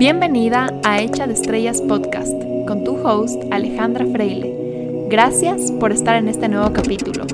[0.00, 2.32] Bienvenida a Hecha de Estrellas Podcast
[2.66, 5.06] con tu host Alejandra Freile.
[5.10, 7.26] Gracias por estar en este nuevo capítulo.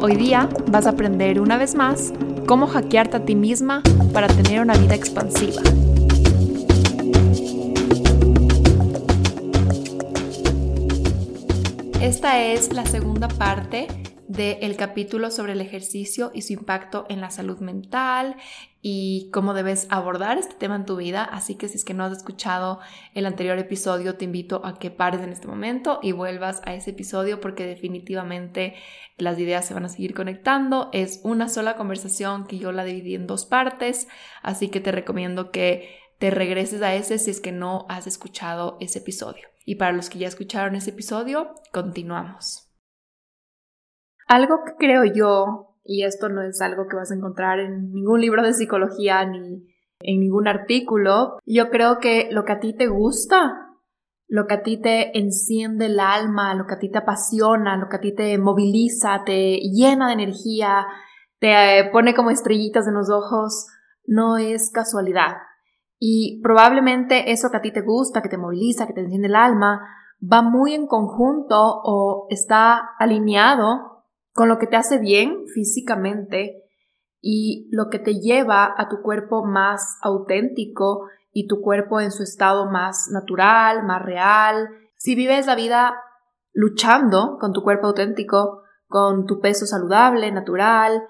[0.00, 2.12] Hoy día vas a aprender una vez más
[2.46, 3.82] cómo hackearte a ti misma
[4.12, 5.62] para tener una vida expansiva.
[12.00, 13.88] Esta es la segunda parte
[14.32, 18.36] del capítulo sobre el ejercicio y su impacto en la salud mental
[18.80, 21.22] y cómo debes abordar este tema en tu vida.
[21.22, 22.80] Así que si es que no has escuchado
[23.12, 26.90] el anterior episodio, te invito a que pares en este momento y vuelvas a ese
[26.90, 28.74] episodio porque definitivamente
[29.18, 30.88] las ideas se van a seguir conectando.
[30.94, 34.08] Es una sola conversación que yo la dividí en dos partes,
[34.42, 38.78] así que te recomiendo que te regreses a ese si es que no has escuchado
[38.80, 39.46] ese episodio.
[39.66, 42.61] Y para los que ya escucharon ese episodio, continuamos.
[44.26, 48.20] Algo que creo yo, y esto no es algo que vas a encontrar en ningún
[48.20, 49.66] libro de psicología ni
[50.04, 53.68] en ningún artículo, yo creo que lo que a ti te gusta,
[54.28, 57.88] lo que a ti te enciende el alma, lo que a ti te apasiona, lo
[57.88, 60.86] que a ti te moviliza, te llena de energía,
[61.38, 63.66] te pone como estrellitas en los ojos,
[64.06, 65.36] no es casualidad.
[65.98, 69.36] Y probablemente eso que a ti te gusta, que te moviliza, que te enciende el
[69.36, 69.80] alma,
[70.20, 73.91] va muy en conjunto o está alineado
[74.32, 76.62] con lo que te hace bien físicamente
[77.20, 82.22] y lo que te lleva a tu cuerpo más auténtico y tu cuerpo en su
[82.22, 84.68] estado más natural, más real.
[84.96, 85.94] Si vives la vida
[86.52, 91.02] luchando con tu cuerpo auténtico, con tu peso saludable, natural,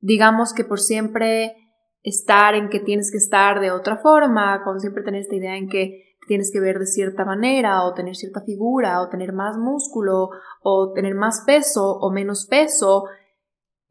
[0.00, 1.54] digamos que por siempre
[2.02, 5.68] estar en que tienes que estar de otra forma, con siempre tener esta idea en
[5.68, 10.30] que tienes que ver de cierta manera o tener cierta figura o tener más músculo
[10.62, 13.04] o tener más peso o menos peso,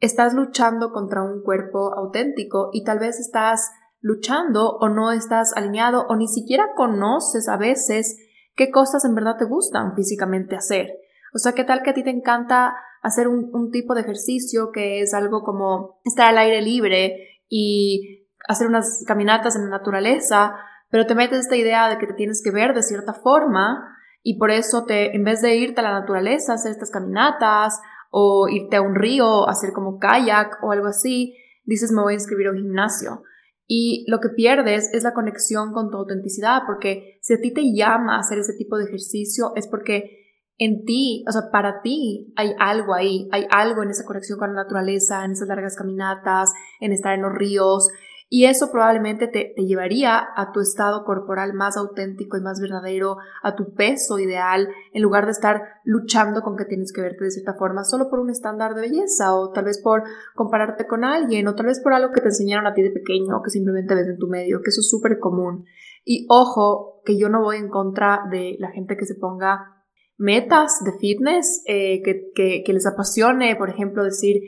[0.00, 3.70] estás luchando contra un cuerpo auténtico y tal vez estás
[4.00, 8.18] luchando o no estás alineado o ni siquiera conoces a veces
[8.56, 10.98] qué cosas en verdad te gustan físicamente hacer.
[11.34, 15.00] O sea, qué tal que a ti te encanta hacer un, tipo de ejercicio que
[15.00, 20.56] es algo como estar al aire libre y hacer unas caminatas en la naturaleza,
[20.92, 24.38] pero te metes esta idea de que te tienes que ver de cierta forma y
[24.38, 27.80] por eso te, en vez de irte a la naturaleza, hacer estas caminatas
[28.10, 32.16] o irte a un río, hacer como kayak o algo así, dices me voy a
[32.16, 33.22] inscribir a un gimnasio.
[33.66, 37.72] Y lo que pierdes es la conexión con tu autenticidad, porque si a ti te
[37.74, 40.18] llama a hacer ese tipo de ejercicio es porque
[40.58, 44.54] en ti, o sea, para ti hay algo ahí, hay algo en esa conexión con
[44.54, 47.88] la naturaleza, en esas largas caminatas, en estar en los ríos,
[48.34, 53.54] y eso probablemente te, llevaría a tu estado corporal más auténtico y más verdadero, a
[53.54, 57.52] tu peso ideal, en lugar de estar luchando con que tienes que verte de cierta
[57.58, 60.04] forma solo por un estándar de belleza o tal vez por
[60.34, 63.36] compararte con alguien o tal vez por algo que te enseñaron a ti de pequeño
[63.36, 65.66] o que simplemente ves en tu medio, que eso es súper común.
[66.02, 69.84] Y ojo, que yo no voy en contra de la gente que se ponga
[70.16, 74.40] metas de fitness, eh, que, que, que les apasione, por ejemplo, decir,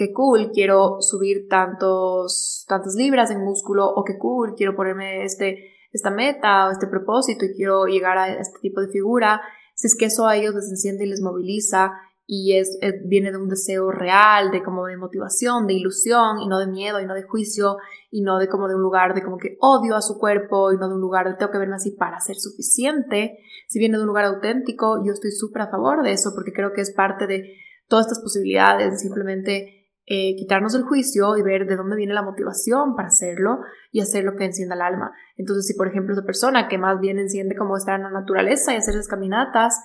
[0.00, 5.74] qué cool, quiero subir tantos, tantas libras en músculo, o qué cool, quiero ponerme este,
[5.92, 9.42] esta meta o este propósito y quiero llegar a este tipo de figura,
[9.74, 11.92] si es que eso a ellos les enciende y les moviliza
[12.26, 16.58] y es, viene de un deseo real, de como de motivación, de ilusión y no
[16.60, 17.76] de miedo y no de juicio
[18.10, 20.76] y no de como de un lugar de como que odio a su cuerpo y
[20.78, 23.40] no de un lugar de tengo que verme así para ser suficiente.
[23.68, 26.72] Si viene de un lugar auténtico, yo estoy súper a favor de eso porque creo
[26.72, 27.56] que es parte de
[27.88, 29.79] todas estas posibilidades, simplemente
[30.12, 33.60] eh, quitarnos el juicio y ver de dónde viene la motivación para hacerlo
[33.92, 35.12] y hacer lo que encienda el alma.
[35.36, 38.72] Entonces, si por ejemplo esa persona que más bien enciende como estar en la naturaleza
[38.72, 39.80] y hacer esas caminatas,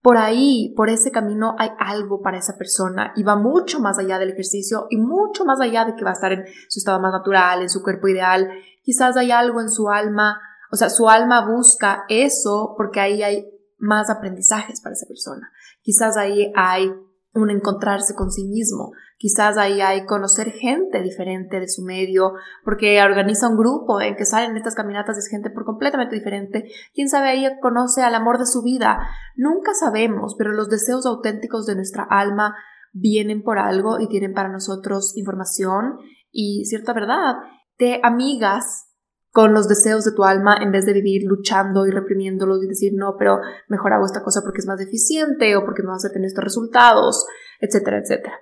[0.00, 4.20] por ahí, por ese camino hay algo para esa persona y va mucho más allá
[4.20, 7.10] del ejercicio y mucho más allá de que va a estar en su estado más
[7.10, 8.48] natural, en su cuerpo ideal.
[8.84, 13.50] Quizás hay algo en su alma, o sea, su alma busca eso porque ahí hay
[13.76, 15.50] más aprendizajes para esa persona.
[15.82, 16.92] Quizás ahí hay
[17.38, 18.92] un encontrarse con sí mismo.
[19.16, 24.24] Quizás ahí hay conocer gente diferente de su medio, porque organiza un grupo en que
[24.24, 26.70] salen estas caminatas de gente por completamente diferente.
[26.94, 29.08] Quién sabe ahí conoce al amor de su vida.
[29.36, 32.54] Nunca sabemos, pero los deseos auténticos de nuestra alma
[32.92, 35.98] vienen por algo y tienen para nosotros información
[36.30, 37.36] y cierta verdad.
[37.78, 38.87] De amigas
[39.30, 42.92] con los deseos de tu alma en vez de vivir luchando y reprimiéndolos y decir,
[42.94, 46.12] no, pero mejor hago esta cosa porque es más eficiente o porque me va a
[46.12, 47.26] tener estos resultados,
[47.60, 48.40] etcétera, etcétera.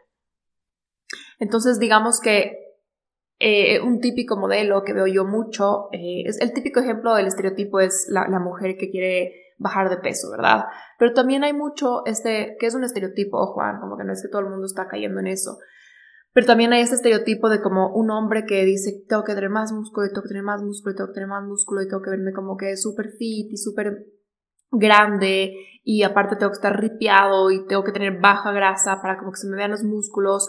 [1.39, 2.67] Entonces, digamos que
[3.39, 7.81] eh, un típico modelo que veo yo mucho, eh, es el típico ejemplo del estereotipo
[7.81, 10.65] es la, la, mujer que quiere bajar de peso, ¿verdad?
[10.99, 14.29] Pero también hay mucho, este, que es un estereotipo, Juan, como que no es que
[14.29, 15.59] todo el mundo está cayendo en eso,
[16.37, 19.73] Pero también hay este estereotipo de como un hombre que dice, tengo que tener más
[19.73, 22.03] músculo y tengo que tener más músculo y tengo que tener más músculo y tengo
[22.03, 24.05] que verme como que súper fit y súper
[24.71, 29.33] grande y aparte tengo que estar ripiado y tengo que tener baja grasa para como
[29.33, 30.47] que se me vean los músculos.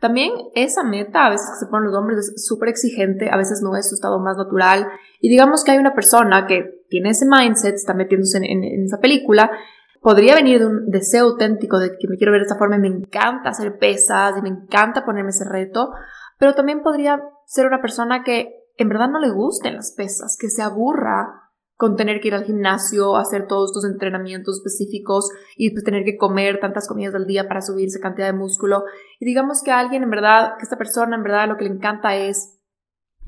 [0.00, 3.62] También esa meta a veces que se ponen los hombres es súper exigente, a veces
[3.62, 4.88] no es su estado más natural.
[5.20, 9.52] Y digamos que hay una persona que tiene ese mindset, está metiéndose en, esa película,
[10.00, 12.80] podría venir de un deseo auténtico de que me quiero ver de esta forma y
[12.80, 15.92] me encanta hacer pesas y me encanta ponerme ese reto,
[16.38, 20.48] pero también podría ser una persona que en verdad no le gusten las pesas, que
[20.48, 21.48] se aburra
[21.78, 26.16] con tener que ir al gimnasio, hacer todos estos entrenamientos específicos y pues tener que
[26.16, 28.82] comer tantas comidas al día para subirse cantidad de músculo.
[29.20, 32.16] Y digamos que alguien en verdad, que esta persona en verdad lo que le encanta
[32.16, 32.58] es,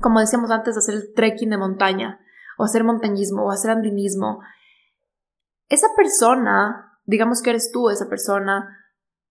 [0.01, 2.19] como decíamos antes, hacer el trekking de montaña,
[2.57, 4.41] o hacer montañismo, o hacer andinismo.
[5.71, 8.77] Esa persona, digamos que eres tú esa persona,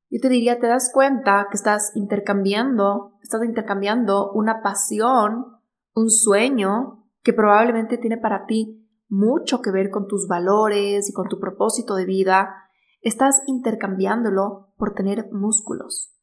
[0.08, 5.58] yo te diría, te das cuenta que estás intercambiando, estás intercambiando una pasión,
[5.94, 11.28] un sueño que probablemente tiene para ti mucho que ver con tus valores y con
[11.28, 12.54] tu propósito de vida,
[13.02, 16.16] estás intercambiándolo por tener músculos.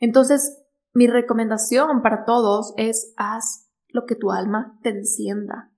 [0.00, 5.71] Entonces, mi recomendación para todos es haz lo que tu alma te encienda.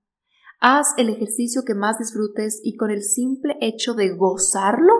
[0.59, 4.93] Haz el ejercicio que más disfrutes y con el simple hecho de gozarlo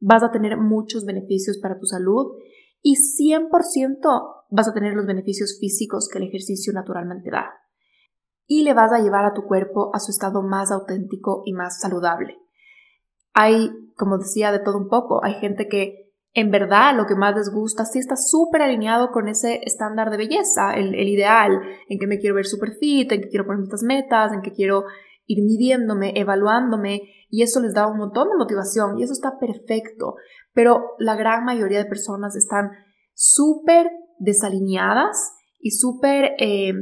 [0.00, 2.36] vas a tener muchos beneficios para tu salud
[2.82, 7.54] y 100% vas a tener los beneficios físicos que el ejercicio naturalmente da
[8.46, 11.80] y le vas a llevar a tu cuerpo a su estado más auténtico y más
[11.80, 12.38] saludable.
[13.34, 15.22] Hay, como decía, de todo un poco.
[15.22, 19.28] Hay gente que en verdad lo que más les gusta sí está súper alineado con
[19.28, 23.28] ese estándar de belleza, el, ideal, en que me quiero ver súper fit, en que
[23.28, 24.84] quiero poner estas metas, en que quiero
[25.26, 30.14] ir midiéndome, evaluándome, y eso les da un montón de motivación y eso está perfecto.
[30.52, 32.70] Pero la gran mayoría de personas están
[33.14, 36.32] súper desalineadas y súper...
[36.38, 36.72] Eh,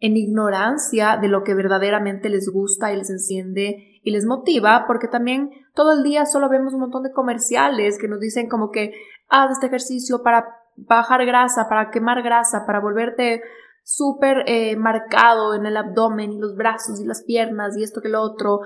[0.00, 5.08] en ignorancia de lo que verdaderamente les gusta y les enciende y les motiva, porque
[5.08, 8.92] también todo el día solo vemos un montón de comerciales que nos dicen como que
[9.28, 10.46] haz este ejercicio para
[10.76, 13.42] bajar grasa, para quemar grasa, para volverte
[13.82, 18.08] súper eh, marcado en el abdomen y los brazos y las piernas y esto que
[18.08, 18.60] lo otro.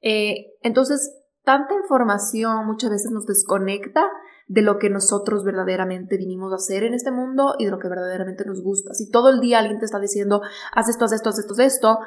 [0.00, 1.12] Eh, entonces,
[1.42, 4.08] tanta información muchas veces nos desconecta
[4.48, 7.88] de lo que nosotros verdaderamente vinimos a hacer en este mundo y de lo que
[7.88, 8.94] verdaderamente nos gusta.
[8.94, 10.40] Si todo el día alguien te está diciendo,
[10.72, 11.98] haz esto, haz esto, haz esto, haz esto,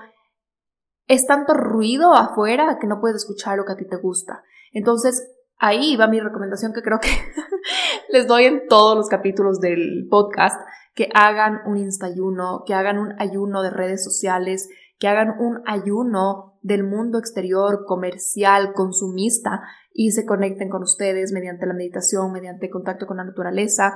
[1.08, 4.44] es tanto ruido afuera que no puedes escuchar lo que a ti te gusta.
[4.72, 7.10] Entonces, ahí va mi recomendación que creo que
[8.10, 10.60] les doy en todos los capítulos del podcast,
[10.96, 14.68] que hagan un instayuno, que hagan un ayuno de redes sociales,
[14.98, 19.62] que hagan un ayuno del mundo exterior, comercial, consumista,
[19.94, 23.94] y se conecten con ustedes mediante la meditación, mediante contacto con la naturaleza.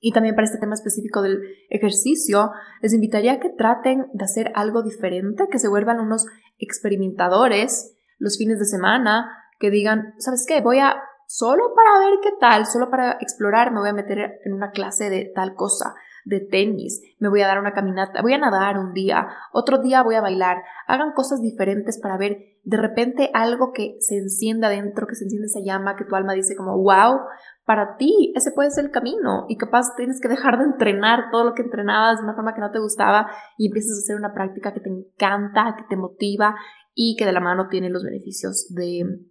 [0.00, 2.50] Y también para este tema específico del ejercicio,
[2.82, 6.26] les invitaría a que traten de hacer algo diferente, que se vuelvan unos
[6.58, 10.60] experimentadores los fines de semana, que digan, ¿sabes qué?
[10.60, 10.96] Voy a,
[11.26, 15.08] solo para ver qué tal, solo para explorar, me voy a meter en una clase
[15.08, 15.94] de tal cosa
[16.24, 20.02] de tenis, me voy a dar una caminata, voy a nadar un día, otro día
[20.02, 20.62] voy a bailar.
[20.86, 25.46] Hagan cosas diferentes para ver de repente algo que se encienda dentro, que se enciende
[25.46, 27.20] esa llama, que tu alma dice como, wow,
[27.64, 31.44] para ti ese puede ser el camino y capaz tienes que dejar de entrenar todo
[31.44, 34.32] lo que entrenabas de una forma que no te gustaba y empiezas a hacer una
[34.32, 36.56] práctica que te encanta, que te motiva
[36.94, 39.26] y que de la mano tiene los beneficios del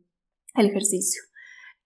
[0.56, 1.22] el ejercicio.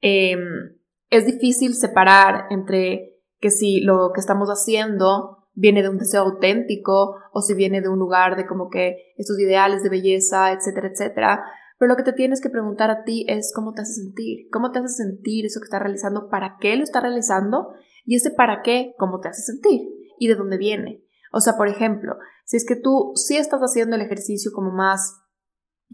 [0.02, 0.76] Em,
[1.10, 7.16] es difícil separar entre que si lo que estamos haciendo viene de un deseo auténtico
[7.32, 11.44] o si viene de un lugar de como que estos ideales de belleza, etcétera, etcétera.
[11.80, 14.72] Pero lo que te tienes que preguntar a ti es cómo te hace sentir, cómo
[14.72, 17.70] te hace sentir eso que estás realizando, para qué lo estás realizando
[18.06, 19.82] y ese para qué, cómo te hace sentir
[20.20, 21.04] y de dónde viene.
[21.32, 25.22] O sea, por ejemplo, si es que tú sí estás haciendo el ejercicio como más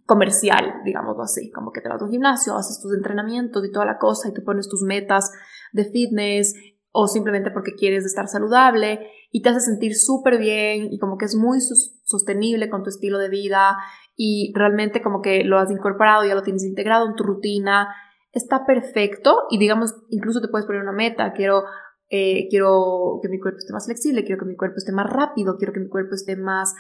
[0.06, 3.86] comercial, digámoslo así, como que te vas a un gimnasio, haces tus entrenamientos y toda
[3.86, 5.32] la cosa y te pones tus metas
[5.72, 6.54] de fitness
[6.94, 9.00] o simplemente porque quieres estar saludable
[9.32, 13.18] y te hace sentir súper bien y como que es muy sostenible con tu estilo
[13.18, 13.76] de vida
[14.16, 17.88] y realmente como que lo has incorporado, ya lo tienes integrado en tu rutina,
[18.32, 21.64] está perfecto y digamos, incluso te puedes poner una meta, quiero,
[22.10, 25.58] eh, quiero que mi cuerpo esté más flexible, quiero que mi cuerpo esté más rápido,
[25.58, 26.76] quiero que mi cuerpo esté más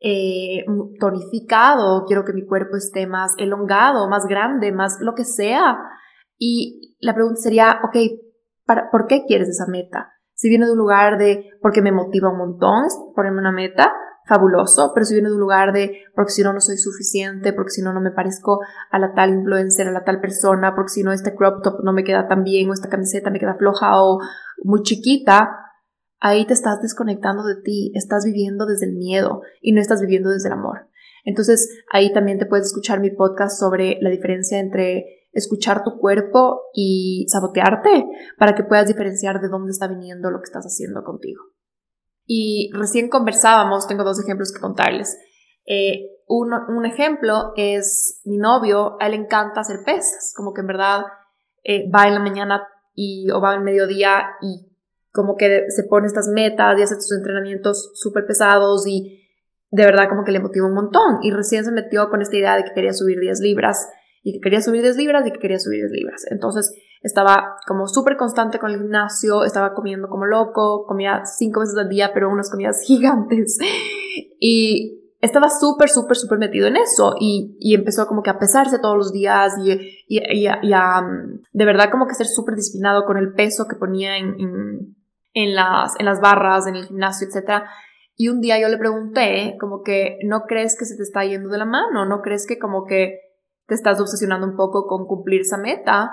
[0.00, 0.64] eh,
[0.98, 5.78] tonificado, quiero que mi cuerpo esté más elongado, más grande, más lo que sea.
[6.38, 7.96] Y la pregunta sería, ok,
[8.64, 10.12] ¿por qué quieres esa meta?
[10.34, 13.92] Si viene de un lugar de porque me motiva un montón ponerme una meta,
[14.26, 17.70] fabuloso, pero si viene de un lugar de porque si no no soy suficiente, porque
[17.70, 21.02] si no no me parezco a la tal influencer, a la tal persona, porque si
[21.02, 24.02] no este crop top no me queda tan bien o esta camiseta me queda floja
[24.02, 24.20] o
[24.62, 25.50] muy chiquita,
[26.20, 30.30] ahí te estás desconectando de ti, estás viviendo desde el miedo y no estás viviendo
[30.30, 30.88] desde el amor.
[31.24, 36.62] Entonces ahí también te puedes escuchar mi podcast sobre la diferencia entre escuchar tu cuerpo
[36.74, 38.06] y sabotearte
[38.38, 41.42] para que puedas diferenciar de dónde está viniendo lo que estás haciendo contigo.
[42.24, 45.18] Y recién conversábamos, tengo dos ejemplos que contarles.
[45.66, 51.02] Eh, un, ejemplo es mi novio, a él encanta hacer pesas, como que en verdad
[51.62, 54.68] eh, va en la mañana y, o va en mediodía y
[55.12, 59.20] como que se pone estas metas y hace sus entrenamientos súper pesados y
[59.70, 61.18] de verdad como que le motiva un montón.
[61.22, 63.88] Y recién se metió con esta idea de que quería subir 10 libras
[64.22, 66.24] y que quería subir 10 libras y que quería subir 10 libras.
[66.30, 71.76] Entonces estaba como súper constante con el gimnasio, estaba comiendo como loco, comía 5 veces
[71.76, 73.58] al día, pero unas comidas gigantes.
[74.38, 78.80] Y estaba súper, súper, súper metido en eso y, y, empezó como que a pesarse
[78.80, 79.70] todos los días y,
[80.08, 83.76] y, y a, mm, de verdad como que ser súper disciplinado con el peso que
[83.76, 84.34] ponía en,
[85.32, 87.62] en, las, en las barras, en el gimnasio, etc.
[88.16, 91.48] Y un día yo le pregunté como que, ¿no crees que se te está yendo
[91.50, 92.04] de la mano?
[92.04, 93.20] ¿No crees que como que
[93.66, 96.10] te estás obsesionando un poco con cumplir esa meta?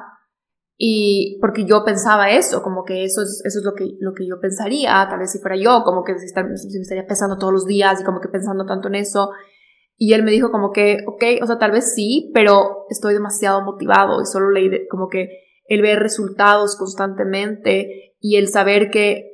[0.81, 4.25] Y porque yo pensaba eso, como que eso es, eso es lo, que, lo que
[4.25, 7.65] yo pensaría, tal vez si fuera yo, como que si, me estaría pensando todos los
[7.65, 9.31] días y como que pensando tanto en eso.
[9.97, 13.61] Y él me dijo como que, ok, o sea, tal vez sí, pero estoy demasiado
[13.61, 15.27] motivado y solo leí como que
[15.65, 19.29] el ver resultados constantemente y el saber que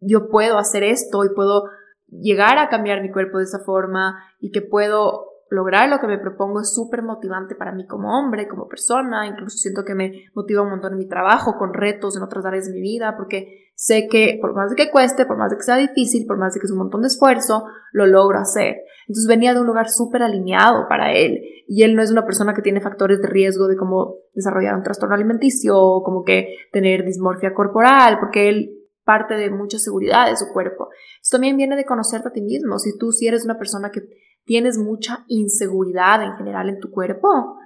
[0.00, 1.64] yo puedo hacer esto y puedo
[2.08, 6.18] llegar a cambiar mi cuerpo de esa forma y que puedo lograr lo que me
[6.18, 10.62] propongo es súper motivante para mí como hombre, como persona, incluso siento que me motiva
[10.62, 14.08] un montón en mi trabajo, con retos en otras áreas de mi vida, porque sé
[14.08, 16.60] que por más de que cueste, por más de que sea difícil, por más de
[16.60, 18.76] que es un montón de esfuerzo, lo logro hacer.
[19.06, 22.54] Entonces venía de un lugar súper alineado para él y él no es una persona
[22.54, 25.74] que tiene factores de riesgo de cómo desarrollar un trastorno alimenticio
[26.04, 28.70] como que tener dismorfia corporal, porque él
[29.04, 30.88] parte de mucha seguridad de su cuerpo.
[31.22, 32.78] Esto también viene de conocerte a ti mismo.
[32.78, 34.00] Si tú si eres una persona que
[34.44, 37.58] tienes mucha inseguridad en general en tu cuerpo,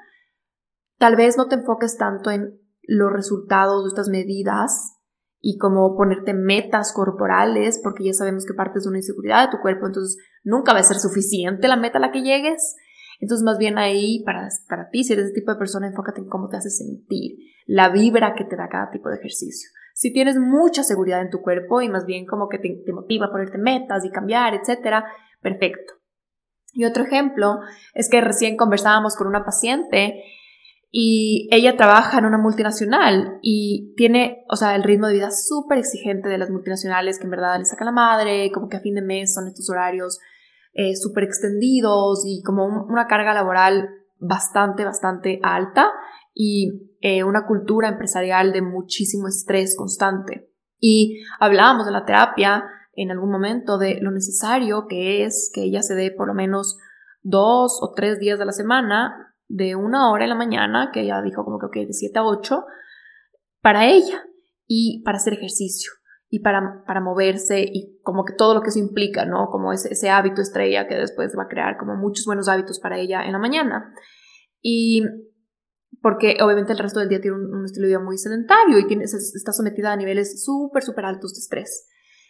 [0.99, 4.97] tal vez no te enfoques tanto en los resultados de estas medidas
[5.41, 9.63] y como ponerte metas corporales, porque ya sabemos que partes de una inseguridad de tu
[9.63, 12.77] cuerpo, entonces nunca va a ser suficiente la meta a la que llegues.
[13.21, 16.29] Entonces, más bien ahí, para, para ti, si eres ese tipo de persona, enfócate en
[16.29, 19.71] cómo te hace sentir, la vibra que te da cada tipo de ejercicio.
[19.95, 23.27] Si tienes mucha seguridad en tu cuerpo y más bien como que te, te motiva
[23.27, 25.05] a ponerte metas y cambiar, etcétera,
[25.41, 25.98] perfecto.
[26.73, 27.59] Y otro ejemplo
[27.95, 30.23] es que recién conversábamos con una paciente
[30.91, 35.79] y ella trabaja en una multinacional y tiene, o sea, el ritmo de vida súper
[35.79, 38.95] exigente de las multinacionales que en verdad le saca la madre, como que a fin
[38.95, 40.19] de mes son estos horarios
[40.73, 45.91] eh, súper extendidos y como una carga laboral bastante, bastante alta
[46.33, 50.51] y eh, una cultura empresarial de muchísimo estrés constante.
[50.81, 52.65] Y hablábamos de la terapia
[53.03, 56.77] en algún momento de lo necesario que es que ella se dé por lo menos
[57.23, 61.23] dos o tres días de la semana, de una hora en la mañana, que ella
[61.23, 62.65] dijo como que okay, de 7 a 8,
[63.63, 64.25] para ella
[64.67, 65.93] y para hacer ejercicio
[66.29, 69.49] y para, para moverse y como que todo lo que eso implica, ¿no?
[69.51, 73.25] Como ese, hábito estrella que después va a crear como muchos buenos hábitos para ella
[73.25, 73.95] en la mañana.
[74.61, 75.03] Y
[76.03, 79.05] porque obviamente el resto del día tiene un, estilo de vida muy sedentario y tiene,
[79.05, 81.89] está sometida a niveles súper, súper altos de estrés.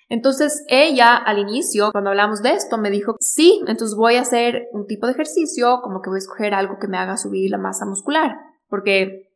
[0.09, 4.69] Entonces ella al inicio, cuando hablamos de esto, me dijo, sí, entonces voy a hacer
[4.73, 7.59] un tipo de ejercicio, como que voy a escoger algo que me haga subir la
[7.59, 8.37] masa muscular,
[8.69, 9.35] porque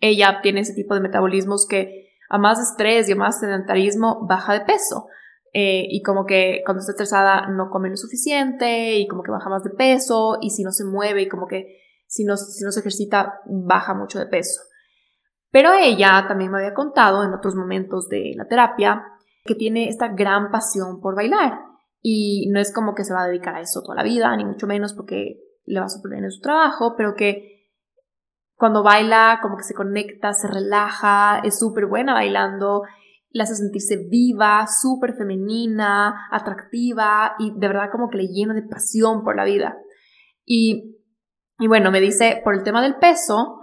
[0.00, 4.52] ella tiene ese tipo de metabolismos que a más estrés y a más sedentarismo baja
[4.52, 5.06] de peso.
[5.52, 9.50] Eh, y como que cuando está estresada no come lo suficiente y como que baja
[9.50, 12.70] más de peso y si no se mueve y como que si no, si no
[12.70, 14.60] se ejercita baja mucho de peso.
[15.50, 19.02] Pero ella también me había contado en otros momentos de la terapia
[19.44, 21.58] que tiene esta gran pasión por bailar.
[22.02, 24.44] Y no es como que se va a dedicar a eso toda la vida, ni
[24.44, 27.68] mucho menos porque le va súper bien en su trabajo, pero que
[28.56, 32.82] cuando baila como que se conecta, se relaja, es súper buena bailando,
[33.30, 38.62] la hace sentirse viva, súper femenina, atractiva y de verdad como que le llena de
[38.62, 39.76] pasión por la vida.
[40.44, 40.98] Y,
[41.58, 43.60] y bueno, me dice, por el tema del peso,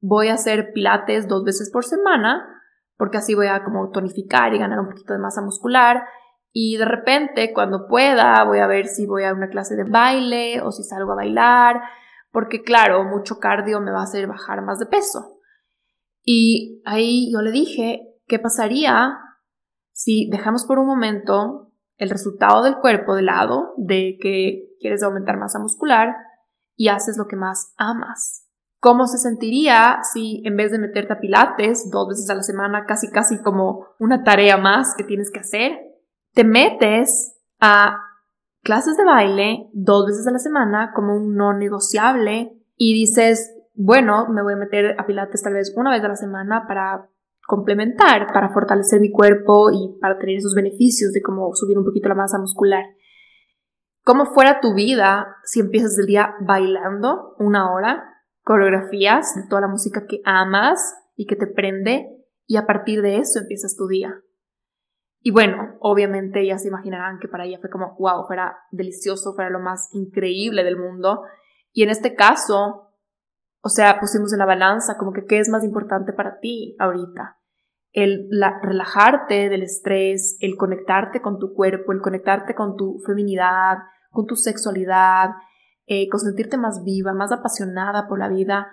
[0.00, 2.59] voy a hacer pilates dos veces por semana
[3.00, 6.04] porque así voy a como tonificar y ganar un poquito de masa muscular.
[6.52, 10.60] Y de repente, cuando pueda, voy a ver si voy a una clase de baile
[10.60, 11.80] o si salgo a bailar,
[12.30, 15.38] porque claro, mucho cardio me va a hacer bajar más de peso.
[16.22, 19.18] Y ahí yo le dije, ¿qué pasaría
[19.92, 25.38] si dejamos por un momento el resultado del cuerpo de lado, de que quieres aumentar
[25.38, 26.14] masa muscular,
[26.76, 28.49] y haces lo que más amas?
[28.80, 32.86] ¿Cómo se sentiría si en vez de meterte a pilates dos veces a la semana,
[32.86, 35.78] casi casi como una tarea más que tienes que hacer,
[36.32, 37.98] te metes a
[38.62, 44.28] clases de baile dos veces a la semana como un no negociable y dices, bueno,
[44.30, 47.06] me voy a meter a pilates tal vez una vez a la semana para
[47.46, 52.08] complementar, para fortalecer mi cuerpo y para tener esos beneficios de como subir un poquito
[52.08, 52.84] la masa muscular.
[54.04, 58.09] ¿Cómo fuera tu vida si empiezas el día bailando una hora,
[58.42, 62.06] coreografías toda la música que amas y que te prende
[62.46, 64.20] y a partir de eso empiezas tu día?
[65.22, 69.50] Y bueno, obviamente ya se imaginarán que para ella fue como, wow, fuera delicioso, fuera
[69.50, 71.22] lo más increíble del mundo.
[71.72, 72.90] Y en este caso,
[73.60, 77.36] o sea, pusimos en la balanza como que qué es más importante para ti ahorita.
[77.92, 78.30] El
[78.62, 83.78] relajarte del estrés, el conectarte con tu cuerpo, el conectarte con tu feminidad,
[84.10, 85.30] con tu sexualidad,
[85.92, 88.68] eh, con sentirte más viva, más apasionada por la vida,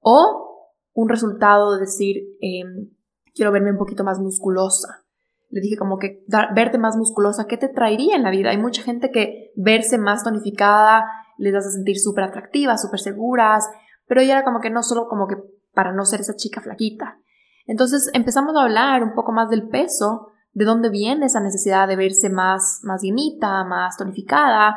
[0.00, 2.90] o un resultado de decir, em,
[3.34, 5.06] quiero verme un poquito más musculosa,
[5.48, 8.50] le dije como que verte más musculosa, ¿qué te traería en la vida?
[8.50, 11.06] Hay mucha gente que verse más tonificada
[11.38, 13.66] les hace sentir súper atractivas, súper seguras,
[14.06, 15.36] pero ella era como que no solo como que
[15.72, 17.18] para no ser esa chica flaquita.
[17.64, 21.96] Entonces empezamos a hablar un poco más del peso, de dónde viene esa necesidad de
[21.96, 24.76] verse más, más llenita, más tonificada,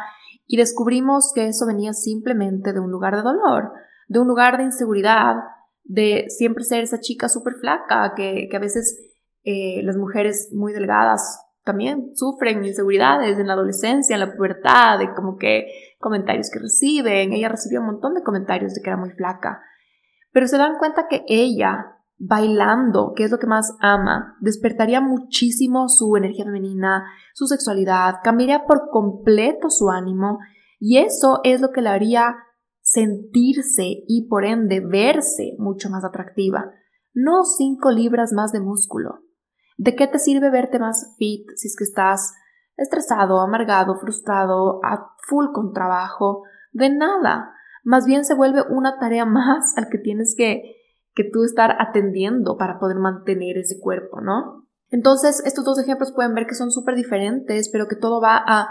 [0.52, 3.72] y descubrimos que eso venía simplemente de un lugar de dolor,
[4.10, 5.36] de un lugar de inseguridad,
[5.86, 9.00] de siempre ser esa chica súper flaca, que, que a veces
[9.46, 15.14] eh, las mujeres muy delgadas también sufren inseguridades en la adolescencia, en la pubertad, de
[15.14, 15.68] como que
[16.00, 17.32] comentarios que reciben.
[17.32, 19.62] Ella recibió un montón de comentarios de que era muy flaca.
[20.34, 21.91] Pero se dan cuenta que ella,
[22.24, 28.66] bailando, que es lo que más ama, despertaría muchísimo su energía femenina, su sexualidad, cambiaría
[28.66, 30.40] por completo su ánimo
[30.80, 32.36] y eso es lo que le haría
[32.82, 36.72] sentirse y por ende verse mucho más atractiva.
[37.14, 39.22] No cinco libras más de músculo,
[39.84, 42.36] ¿De qué te sirve verte más fit si es que estás
[42.78, 46.44] estresado, amargado, frustrado, a full con trabajo?
[46.72, 47.56] De nada.
[47.84, 50.81] Más bien se vuelve una tarea más al que tienes que,
[51.14, 54.68] que tú estar atendiendo para poder mantener ese cuerpo, ¿no?
[54.90, 58.70] Entonces, estos dos ejemplos pueden ver que son súper diferentes, pero que todo va a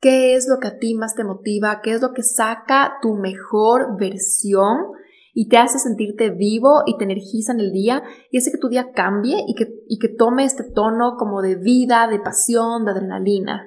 [0.00, 3.14] qué es lo que a ti más te motiva, qué es lo que saca tu
[3.14, 4.92] mejor versión
[5.32, 8.68] y te hace sentirte vivo y te energiza en el día y hace que tu
[8.68, 12.92] día cambie y que, y que tome este tono como de vida, de pasión, de
[12.92, 13.66] adrenalina.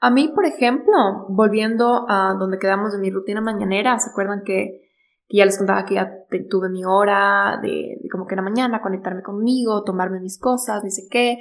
[0.00, 4.83] A mí, por ejemplo, volviendo a donde quedamos de mi rutina mañanera, ¿se acuerdan que,
[5.28, 6.10] ya les contaba que ya
[6.50, 10.90] tuve mi hora de, como que en la mañana conectarme conmigo, tomarme mis cosas, ni
[10.90, 11.38] sé qué,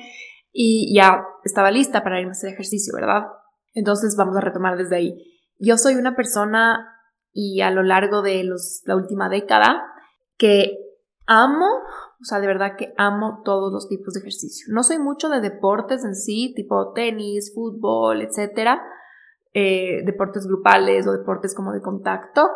[0.52, 3.24] y ya estaba lista para irme a hacer ejercicio, ¿verdad?
[3.74, 5.39] Entonces vamos a retomar desde ahí.
[5.60, 6.88] Yo soy una persona
[7.32, 9.84] y a lo largo de los, la última década
[10.38, 10.78] que
[11.26, 14.67] amo, o sea, de verdad que amo todos los tipos de ejercicio.
[14.74, 18.82] No soy mucho de deportes en sí, tipo tenis, fútbol, etcétera,
[19.54, 22.48] eh, deportes grupales o deportes como de contacto,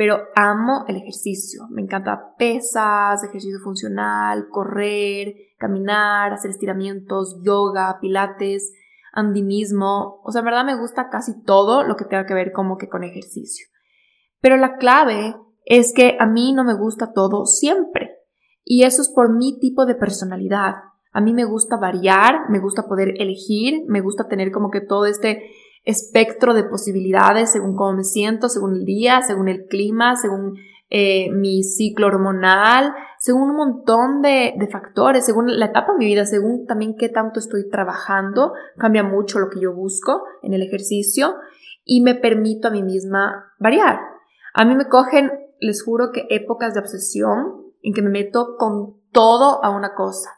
[0.00, 1.66] pero amo el ejercicio.
[1.68, 8.72] Me encanta pesas, ejercicio funcional, correr, caminar, hacer estiramientos, yoga, pilates,
[9.12, 10.22] andinismo.
[10.24, 12.88] O sea, en verdad me gusta casi todo lo que tenga que ver como que
[12.88, 13.66] con ejercicio.
[14.40, 15.36] Pero la clave
[15.66, 18.20] es que a mí no me gusta todo siempre.
[18.64, 20.76] Y eso es por mi tipo de personalidad.
[21.12, 25.04] A mí me gusta variar, me gusta poder elegir, me gusta tener como que todo
[25.04, 25.50] este
[25.84, 30.56] espectro de posibilidades según cómo me siento, según el día, según el clima, según
[30.90, 36.06] eh, mi ciclo hormonal, según un montón de, de, factores, según la etapa de mi
[36.06, 40.62] vida, según también qué tanto estoy trabajando, cambia mucho lo que yo busco en el
[40.62, 41.36] ejercicio
[41.84, 44.00] y me permito a mí misma variar.
[44.52, 48.96] A mí me cogen, les juro que épocas de obsesión en que me meto con
[49.12, 50.30] todo a una cosa.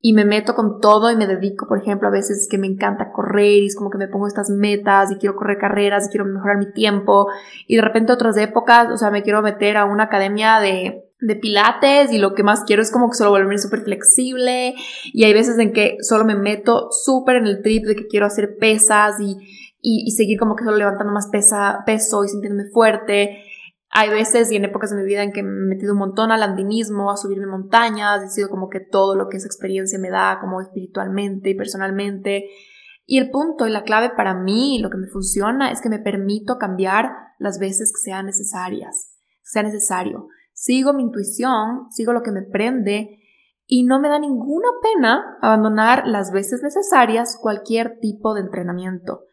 [0.00, 3.12] Y me meto con todo y me dedico, por ejemplo, a veces que me encanta
[3.12, 6.26] correr y es como que me pongo estas metas y quiero correr carreras y quiero
[6.26, 7.28] mejorar mi tiempo.
[7.66, 11.36] Y de repente otras épocas, o sea, me quiero meter a una academia de, de
[11.36, 14.74] pilates y lo que más quiero es como que solo volverme súper flexible.
[15.12, 18.26] Y hay veces en que solo me meto súper en el trip de que quiero
[18.26, 19.36] hacer pesas y
[19.88, 23.44] y, seguir como que solo levantando más pesa, peso y sintiéndome fuerte.
[23.90, 26.42] Hay veces y en épocas de mi vida en que he metido un montón al
[26.42, 30.38] andinismo, a subirme montañas, he sido como que todo lo que esa experiencia me da,
[30.40, 32.50] como espiritualmente y personalmente.
[33.06, 36.00] Y el punto y la clave para mí, lo que me funciona, es que me
[36.00, 40.28] permito cambiar las veces que sean necesarias, sea necesario.
[40.52, 43.20] Sigo mi intuición, sigo lo que me prende
[43.66, 49.24] y no me da ninguna pena abandonar las veces necesarias cualquier tipo de entrenamiento.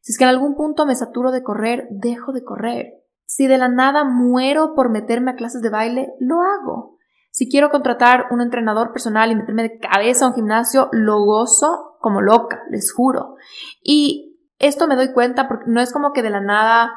[0.00, 2.99] Si es que en algún punto me saturo de correr, dejo de correr.
[3.32, 6.98] Si de la nada muero por meterme a clases de baile, lo hago.
[7.30, 11.96] Si quiero contratar un entrenador personal y meterme de cabeza a un gimnasio, lo gozo
[12.00, 13.36] como loca, les juro.
[13.84, 16.90] Y esto me doy cuenta porque no es como que de la nada,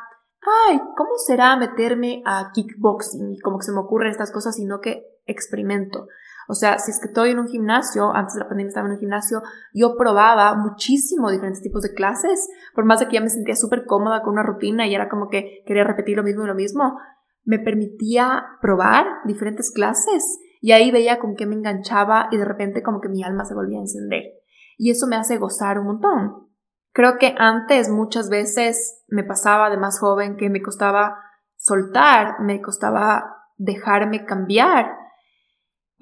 [0.68, 3.34] ay, ¿cómo será meterme a kickboxing?
[3.34, 6.08] Y como que se me ocurren estas cosas, sino que experimento.
[6.48, 8.94] O sea, si es que estoy en un gimnasio, antes de la pandemia estaba en
[8.94, 9.42] un gimnasio,
[9.74, 13.86] yo probaba muchísimo diferentes tipos de clases, por más de que ya me sentía súper
[13.86, 16.98] cómoda con una rutina y era como que quería repetir lo mismo y lo mismo,
[17.46, 22.84] me permitía probar diferentes clases y ahí veía con qué me enganchaba y de repente
[22.84, 24.24] como que mi alma se volvía a encender.
[24.78, 26.48] Y eso me hace gozar un montón.
[26.94, 31.18] Creo que antes muchas veces me pasaba de más joven que me costaba
[31.58, 35.03] soltar, me costaba dejarme cambiar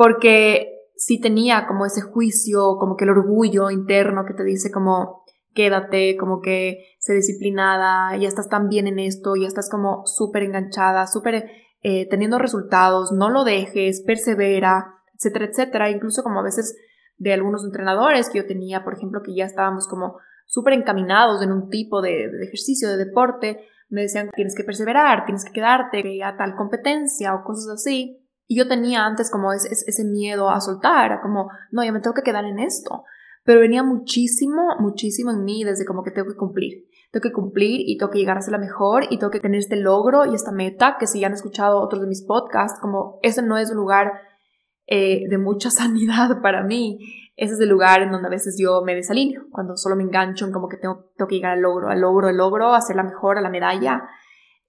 [0.02, 5.22] porque sí tenía como ese juicio, como que el orgullo interno que te dice como
[5.54, 10.42] quédate, como que sé disciplinada, ya estás tan bien en esto, ya estás como súper
[10.42, 11.52] enganchada, súper
[11.84, 15.90] eh, teniendo resultados, no lo dejes, persevera, etcétera, etcétera.
[15.92, 16.76] Incluso como a veces
[17.18, 21.52] de algunos entrenadores que yo tenía, por ejemplo, que ya estábamos como súper encaminados en
[21.52, 26.24] un tipo de, de, ejercicio, de deporte, me decían tienes que perseverar, tienes que quedarte
[26.24, 28.18] a tal competencia o cosas así.
[28.52, 32.02] Y yo tenía antes como ese, ese miedo a soltar, era como, no, ya me
[32.02, 33.06] tengo que quedar en esto.
[33.46, 36.86] Pero venía muchísimo, muchísimo en mí desde como que tengo que cumplir.
[37.14, 39.60] Tengo que cumplir y tengo que llegar a ser la mejor y tengo que tener
[39.60, 43.20] este logro y esta meta, que si ya han escuchado otros de mis podcasts, como
[43.22, 44.12] ese no es un lugar
[44.86, 47.00] eh, de mucha sanidad para mí.
[47.38, 50.46] Ese es el lugar en donde a veces yo me desalineo, cuando solo me engancho
[50.46, 52.98] en como que tengo, tengo que llegar al logro, al logro, al logro, a ser
[52.98, 54.04] la mejor, a la medalla.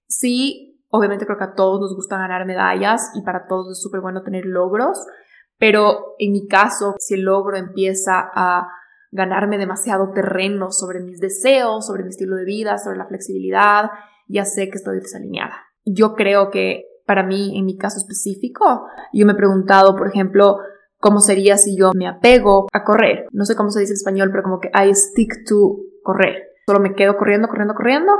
[0.06, 4.02] Sí, Obviamente creo que a todos nos gusta ganar medallas y para todos es súper
[4.02, 4.98] bueno tener logros,
[5.58, 8.68] pero en mi caso, si el logro empieza a
[9.10, 13.90] ganarme demasiado terreno sobre mis deseos, sobre mi estilo de vida, sobre la flexibilidad,
[14.28, 15.54] ya sé que estoy desalineada.
[15.86, 20.58] Yo creo que para mí, en mi caso específico, yo me he preguntado, por ejemplo,
[20.98, 23.26] cómo sería si yo me apego a correr.
[23.32, 26.48] No sé cómo se dice en español, pero como que I stick to correr.
[26.66, 28.12] Solo me quedo corriendo, corriendo, corriendo.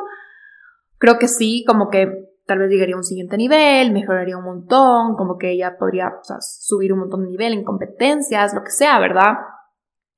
[0.97, 5.17] Creo que sí, como que tal vez llegaría a un siguiente nivel, mejoraría un montón,
[5.17, 9.35] como que ella podría subir un montón de nivel en competencias, lo que sea, ¿verdad?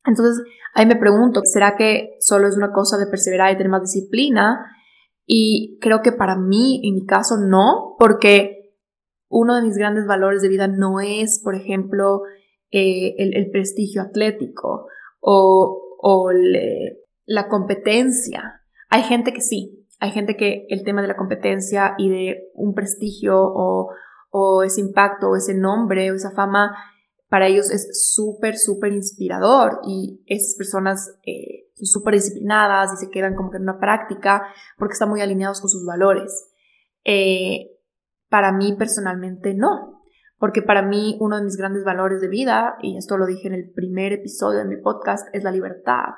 [0.05, 3.83] Entonces, ahí me pregunto, ¿será que solo es una cosa de perseverar y tener más
[3.83, 4.67] disciplina?
[5.27, 8.75] Y creo que para mí, en mi caso, no, porque
[9.29, 12.23] uno de mis grandes valores de vida no es, por ejemplo,
[12.71, 14.87] eh, el, prestigio atlético
[15.21, 16.31] o, o
[17.25, 18.63] la competencia.
[18.91, 22.75] Hay gente que sí, hay gente que el tema de la competencia y de un
[22.75, 23.91] prestigio o,
[24.65, 26.77] ese impacto ese nombre o esa fama
[27.29, 33.11] para ellos es súper, súper inspirador y esas personas eh, son súper disciplinadas y se
[33.11, 34.43] quedan como que en una práctica
[34.77, 36.51] porque están muy alineados con sus valores.
[37.05, 37.71] Eh,
[38.29, 40.03] para mí personalmente no,
[40.39, 43.55] porque para mí uno de mis grandes valores de vida, y esto lo dije en
[43.55, 46.11] el primer episodio de mi podcast, es la libertad.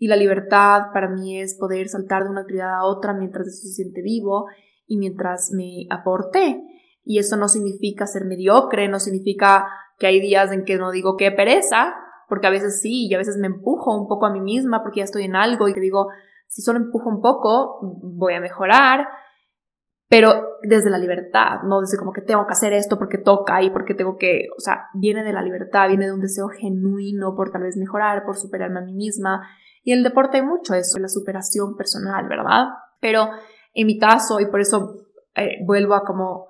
[0.00, 3.68] Y la libertad para mí es poder saltar de una actividad a otra mientras eso
[3.68, 4.46] se siente vivo
[4.86, 6.64] y mientras me aporte.
[7.04, 9.66] Y eso no significa ser mediocre, no significa
[9.98, 11.94] que hay días en que no digo qué pereza,
[12.30, 15.00] porque a veces sí, y a veces me empujo un poco a mí misma porque
[15.00, 16.08] ya estoy en algo y te digo,
[16.46, 19.06] si solo empujo un poco, voy a mejorar,
[20.08, 20.32] pero
[20.62, 23.92] desde la libertad, no desde como que tengo que hacer esto porque toca y porque
[23.92, 27.64] tengo que, o sea, viene de la libertad, viene de un deseo genuino por tal
[27.64, 29.46] vez mejorar, por superarme a mí misma
[29.82, 32.66] y el deporte hay mucho eso, la superación personal, ¿verdad?
[33.00, 33.30] Pero
[33.74, 34.96] en mi caso, y por eso
[35.34, 36.48] eh, vuelvo a como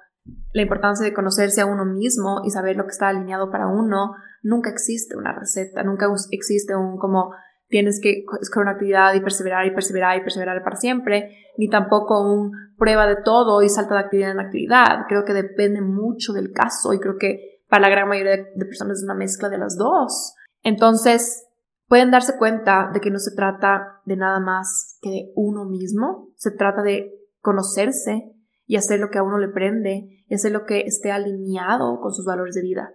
[0.53, 4.13] la importancia de conocerse a uno mismo y saber lo que está alineado para uno,
[4.43, 7.33] nunca existe una receta, nunca existe un como
[7.69, 12.21] tienes que escoger una actividad y perseverar y perseverar y perseverar para siempre, ni tampoco
[12.21, 15.07] un prueba de todo y salta de actividad en actividad.
[15.09, 18.99] Creo que depende mucho del caso y creo que para la gran mayoría de personas
[18.99, 20.35] es una mezcla de las dos.
[20.63, 21.47] Entonces,
[21.91, 26.29] pueden darse cuenta de que no se trata de nada más que de uno mismo,
[26.37, 28.33] se trata de conocerse
[28.65, 32.13] y hacer lo que a uno le prende y hacer lo que esté alineado con
[32.13, 32.95] sus valores de vida.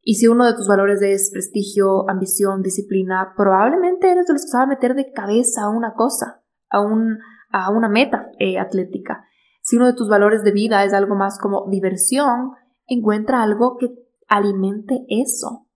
[0.00, 4.56] Y si uno de tus valores es prestigio, ambición, disciplina, probablemente eres de los que
[4.56, 7.18] a meter de cabeza a una cosa, a, un,
[7.50, 9.26] a una meta eh, atlética.
[9.60, 12.52] Si uno de tus valores de vida es algo más como diversión,
[12.86, 13.90] encuentra algo que
[14.28, 15.67] alimente eso.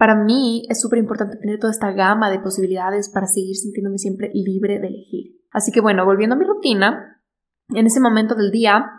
[0.00, 4.30] Para mí es súper importante tener toda esta gama de posibilidades para seguir sintiéndome siempre
[4.32, 5.42] libre de elegir.
[5.50, 7.20] Así que bueno, volviendo a mi rutina,
[7.68, 8.92] en ese momento del día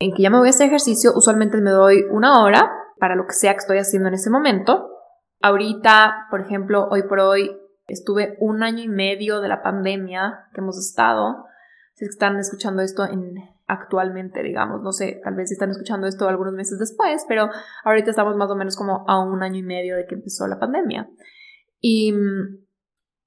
[0.00, 3.24] en que ya me voy a hacer ejercicio, usualmente me doy una hora para lo
[3.24, 4.90] que sea que estoy haciendo en ese momento.
[5.42, 10.60] Ahorita, por ejemplo, hoy por hoy estuve un año y medio de la pandemia que
[10.60, 11.44] hemos estado.
[11.94, 13.36] Si están escuchando esto en,
[13.66, 14.82] actualmente, digamos.
[14.82, 17.48] No sé, tal vez están escuchando esto algunos meses después, pero
[17.84, 20.58] ahorita estamos más o menos como a un año y medio de que empezó la
[20.58, 21.08] pandemia.
[21.80, 22.66] Y mm,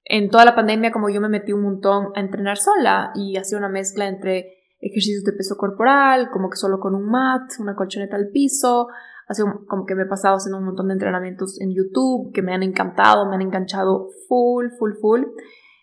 [0.04, 3.58] en toda la pandemia, como yo me metí un montón a entrenar sola y hacía
[3.58, 8.16] una mezcla entre ejercicios de peso corporal, como que solo con un mat, una colchoneta
[8.16, 8.88] al piso,
[9.28, 12.54] así como que me he pasado haciendo un montón de entrenamientos en YouTube que me
[12.54, 15.22] han encantado, me han enganchado full, full, full.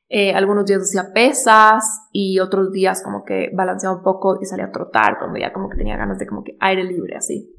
[0.10, 4.66] Eh, algunos días hacía pesas y otros días como que balanceaba un poco y salía
[4.66, 7.54] a trotar cuando ya como que tenía ganas de como que aire libre así.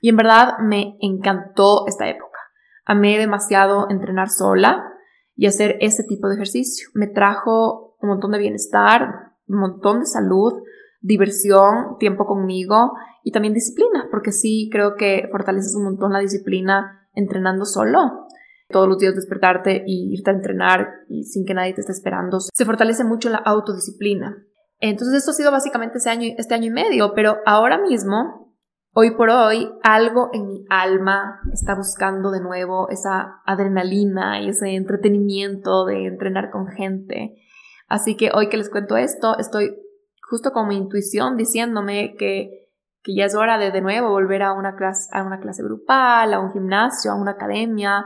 [0.00, 2.38] Y en verdad me encantó esta época.
[2.84, 4.84] Amé demasiado entrenar sola
[5.34, 6.88] y hacer ese tipo de ejercicio.
[6.94, 10.62] Me trajo un montón de bienestar, un montón de salud,
[11.00, 17.08] diversión, tiempo conmigo y también disciplina, porque sí creo que fortaleces un montón la disciplina
[17.12, 18.25] entrenando solo
[18.68, 22.38] todos los días despertarte y irte a entrenar y sin que nadie te esté esperando.
[22.40, 24.36] Se fortalece mucho la autodisciplina.
[24.78, 28.54] Entonces esto ha sido básicamente ese año, este año y medio, pero ahora mismo,
[28.92, 34.74] hoy por hoy, algo en mi alma está buscando de nuevo esa adrenalina y ese
[34.74, 37.36] entretenimiento de entrenar con gente.
[37.88, 39.76] Así que hoy que les cuento esto, estoy
[40.28, 42.68] justo con mi intuición diciéndome que,
[43.02, 46.34] que ya es hora de de nuevo volver a una clase, a una clase grupal,
[46.34, 48.04] a un gimnasio, a una academia,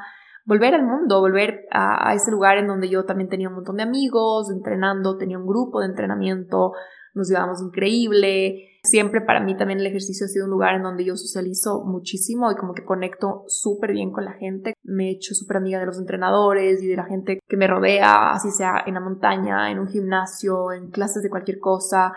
[0.51, 3.85] volver al mundo, volver a, ese lugar en donde yo también tenía un montón de
[3.85, 6.73] amigos, entrenando, tenía un grupo de entrenamiento,
[7.15, 8.67] nos llevamos increíble.
[8.83, 12.51] Siempre para mí también el ejercicio ha sido un lugar en donde yo socializo muchísimo
[12.51, 14.75] y como que conecto súper bien con la gente.
[14.83, 18.33] Me he hecho súper amiga de los entrenadores y de la gente que me rodea,
[18.33, 22.13] así sea en la montaña, en un gimnasio, en clases de cualquier cosa.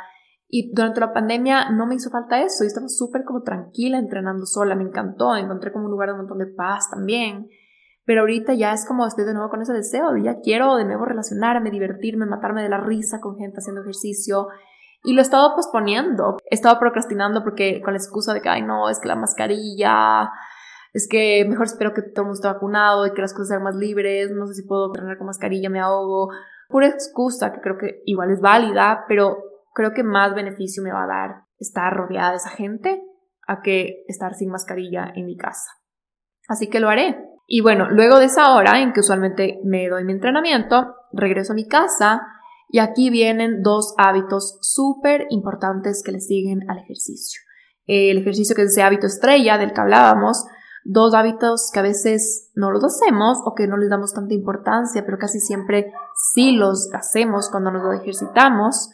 [0.48, 2.63] Y durante la pandemia no me hizo falta eso.
[2.63, 4.74] Yo estaba súper como tranquila entrenando sola.
[4.74, 5.36] Me encantó.
[5.36, 7.48] Encontré como un lugar de un montón de paz también.
[8.06, 11.06] Pero ahorita ya es como estoy de nuevo con ese deseo, ya quiero de nuevo
[11.06, 14.48] relacionarme, divertirme, matarme de la risa con gente haciendo ejercicio.
[15.04, 18.62] Y lo he estado posponiendo, he estado procrastinando porque con la excusa de que, ay
[18.62, 20.32] no, es que la mascarilla,
[20.94, 23.63] es que mejor espero que todo el mundo esté vacunado y que las cosas sean
[23.63, 26.30] más libres, no sé si puedo entrenar con mascarilla, me ahogo.
[26.70, 29.38] Pura excusa que creo que igual es válida, pero
[29.74, 33.02] creo que más beneficio me va a dar estar rodeada de esa gente
[33.48, 35.72] a que estar sin mascarilla en mi casa.
[36.48, 37.18] Así que lo haré.
[37.46, 41.56] Y bueno, luego de esa hora en que usualmente me doy mi entrenamiento, regreso a
[41.56, 42.22] mi casa
[42.70, 47.42] y aquí vienen dos hábitos súper importantes que le siguen al ejercicio.
[47.86, 50.46] El ejercicio que es ese hábito estrella del que hablábamos,
[50.84, 55.06] dos hábitos que a veces no los hacemos o que no les damos tanta importancia,
[55.06, 55.92] pero casi siempre
[56.34, 58.90] sí los hacemos cuando nos ejercitamos.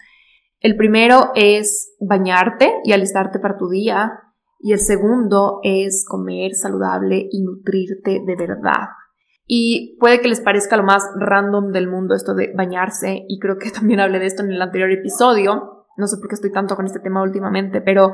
[0.59, 4.23] El primero es bañarte y alistarte para tu día.
[4.59, 8.89] Y el segundo es comer saludable y nutrirte de verdad.
[9.45, 13.57] Y puede que les parezca lo más random del mundo esto de bañarse, y creo
[13.57, 15.87] que también hablé de esto en el anterior episodio.
[15.97, 18.13] No sé por qué estoy tanto con este tema últimamente, pero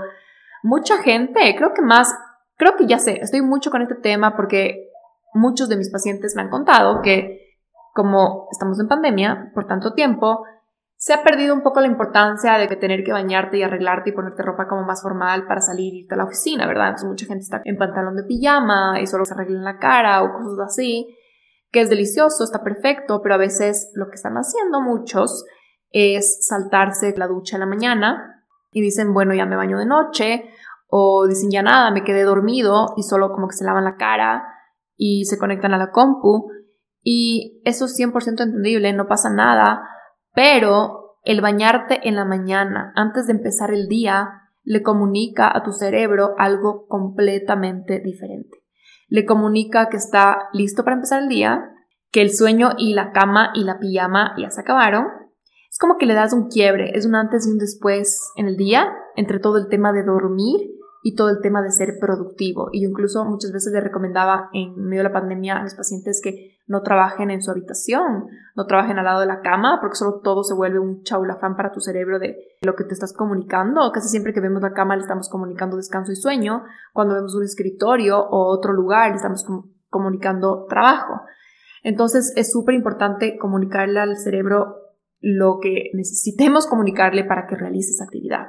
[0.63, 2.15] mucha gente, creo que más,
[2.58, 4.89] creo que ya sé, estoy mucho con este tema porque
[5.34, 7.58] muchos de mis pacientes me han contado que
[7.93, 10.43] como estamos en pandemia por tanto tiempo,
[11.05, 14.41] se ha perdido un poco la importancia de tener que bañarte y arreglarte y ponerte
[14.41, 16.87] ropa como más formal para salir y irte a la oficina, ¿verdad?
[16.87, 20.33] Entonces mucha gente está en pantalón de pijama y solo se arregla la cara o
[20.33, 21.15] cosas así,
[21.71, 25.45] que es delicioso, está perfecto, pero a veces lo que están haciendo muchos
[25.91, 30.49] es saltarse la ducha en la mañana y dicen, bueno, ya me baño de noche,
[30.87, 34.43] o dicen, ya nada, me quedé dormido y solo como que se lavan la cara
[34.97, 36.49] y se conectan a la compu.
[37.03, 39.87] Y eso es 100% entendible, no pasa nada
[40.36, 45.71] pero el bañarte en la mañana, antes de empezar el día, le comunica a tu
[45.71, 48.63] cerebro algo completamente diferente.
[49.08, 51.71] Le comunica que está listo para empezar el día,
[52.12, 55.06] que el sueño y la cama y la pijama ya se acabaron.
[55.69, 58.58] Es como que le das un quiebre, es un antes y un después en el
[58.58, 60.74] día, entre todo el tema de dormir
[61.07, 62.69] y todo el tema de ser productivo.
[62.71, 66.19] Y yo incluso muchas veces le recomendaba en medio de la pandemia a los pacientes
[66.19, 70.21] que no trabajen en su habitación, no trabajen al lado de la cama, porque solo
[70.23, 73.91] todo se vuelve un chaulafán para tu cerebro de lo que te estás comunicando.
[73.93, 76.63] Casi siempre que vemos la cama le estamos comunicando descanso y sueño.
[76.91, 79.45] Cuando vemos un escritorio o otro lugar le estamos
[79.91, 81.21] comunicando trabajo.
[81.83, 84.77] Entonces es súper importante comunicarle al cerebro
[85.19, 88.47] lo que necesitemos comunicarle para que realice esa actividad.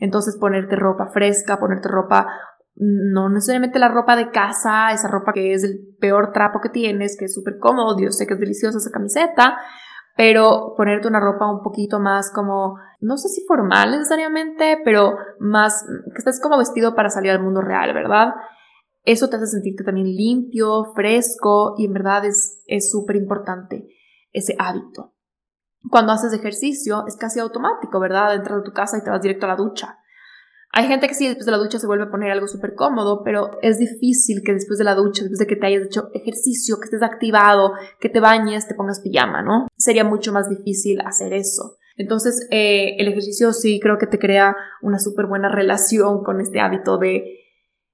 [0.00, 2.26] Entonces ponerte ropa fresca, ponerte ropa,
[2.74, 7.16] no necesariamente la ropa de casa, esa ropa que es el peor trapo que tienes,
[7.18, 9.58] que es súper cómodo, yo sé que es deliciosa esa camiseta,
[10.16, 15.84] pero ponerte una ropa un poquito más como, no sé si formal necesariamente, pero más,
[16.06, 18.32] que estés como vestido para salir al mundo real, ¿verdad?
[19.04, 23.86] Eso te hace sentirte también limpio, fresco y en verdad es súper importante
[24.32, 25.12] ese hábito.
[25.88, 28.34] Cuando haces ejercicio es casi automático, ¿verdad?
[28.34, 29.98] Entras a tu casa y te vas directo a la ducha.
[30.72, 33.22] Hay gente que sí, después de la ducha se vuelve a poner algo súper cómodo,
[33.24, 36.78] pero es difícil que después de la ducha, después de que te hayas hecho ejercicio,
[36.78, 39.66] que estés activado, que te bañes, te pongas pijama, ¿no?
[39.76, 41.76] Sería mucho más difícil hacer eso.
[41.96, 46.60] Entonces, eh, el ejercicio sí creo que te crea una súper buena relación con este
[46.60, 47.40] hábito de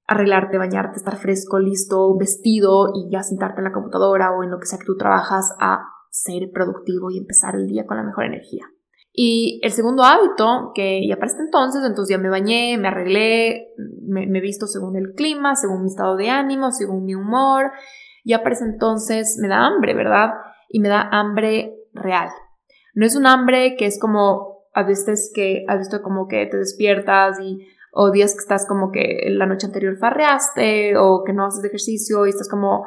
[0.07, 4.61] arreglarte, bañarte, estar fresco, listo, vestido y ya sentarte en la computadora o en lo
[4.61, 8.25] que sea que tú trabajas a ser productivo y empezar el día con la mejor
[8.25, 8.65] energía.
[9.13, 13.69] Y el segundo hábito, que ya para este entonces, entonces ya me bañé, me arreglé,
[14.03, 17.71] me, me visto según el clima, según mi estado de ánimo, según mi humor,
[18.25, 20.31] ya para entonces me da hambre, ¿verdad?
[20.69, 22.29] Y me da hambre real.
[22.95, 26.59] No es un hambre que es como a veces que has visto como que te
[26.59, 31.47] despiertas y o días que estás como que la noche anterior farreaste o que no
[31.47, 32.85] haces ejercicio y estás como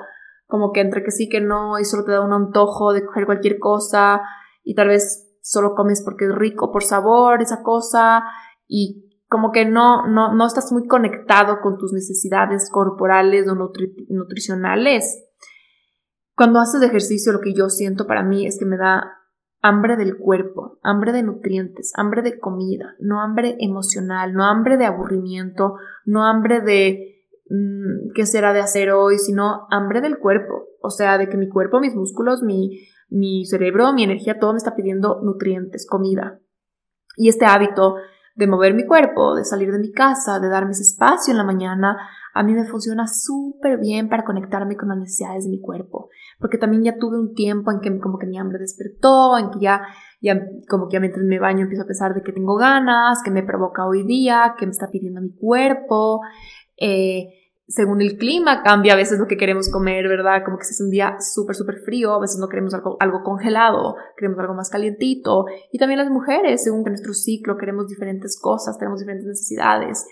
[0.49, 3.27] como que entre que sí que no y solo te da un antojo de coger
[3.27, 4.21] cualquier cosa
[4.63, 8.23] y tal vez solo comes porque es rico por sabor esa cosa
[8.67, 15.23] y como que no, no, no estás muy conectado con tus necesidades corporales o nutricionales.
[16.35, 19.03] Cuando haces ejercicio, lo que yo siento para mí es que me da
[19.61, 24.85] hambre del cuerpo, hambre de nutrientes, hambre de comida, no hambre emocional, no hambre de
[24.87, 27.18] aburrimiento, no hambre de
[28.13, 31.79] qué será de hacer hoy, sino hambre del cuerpo, o sea, de que mi cuerpo,
[31.79, 36.39] mis músculos, mi, mi cerebro, mi energía, todo me está pidiendo nutrientes, comida.
[37.17, 37.95] Y este hábito
[38.35, 41.43] de mover mi cuerpo, de salir de mi casa, de darme ese espacio en la
[41.43, 41.97] mañana,
[42.33, 46.09] a mí me funciona súper bien para conectarme con las necesidades de mi cuerpo.
[46.39, 49.59] Porque también ya tuve un tiempo en que como que mi hambre despertó, en que
[49.59, 49.81] ya,
[50.21, 53.43] ya como que mientras me baño empiezo a pensar de que tengo ganas, que me
[53.43, 56.21] provoca hoy día, que me está pidiendo mi cuerpo.
[56.77, 57.27] Eh,
[57.69, 60.43] según el clima cambia a veces lo que queremos comer, ¿verdad?
[60.43, 63.21] Como que si es un día súper, súper frío, a veces no queremos algo, algo
[63.23, 65.45] congelado, queremos algo más calientito.
[65.71, 70.03] Y también las mujeres, según nuestro ciclo, queremos diferentes cosas, tenemos diferentes necesidades.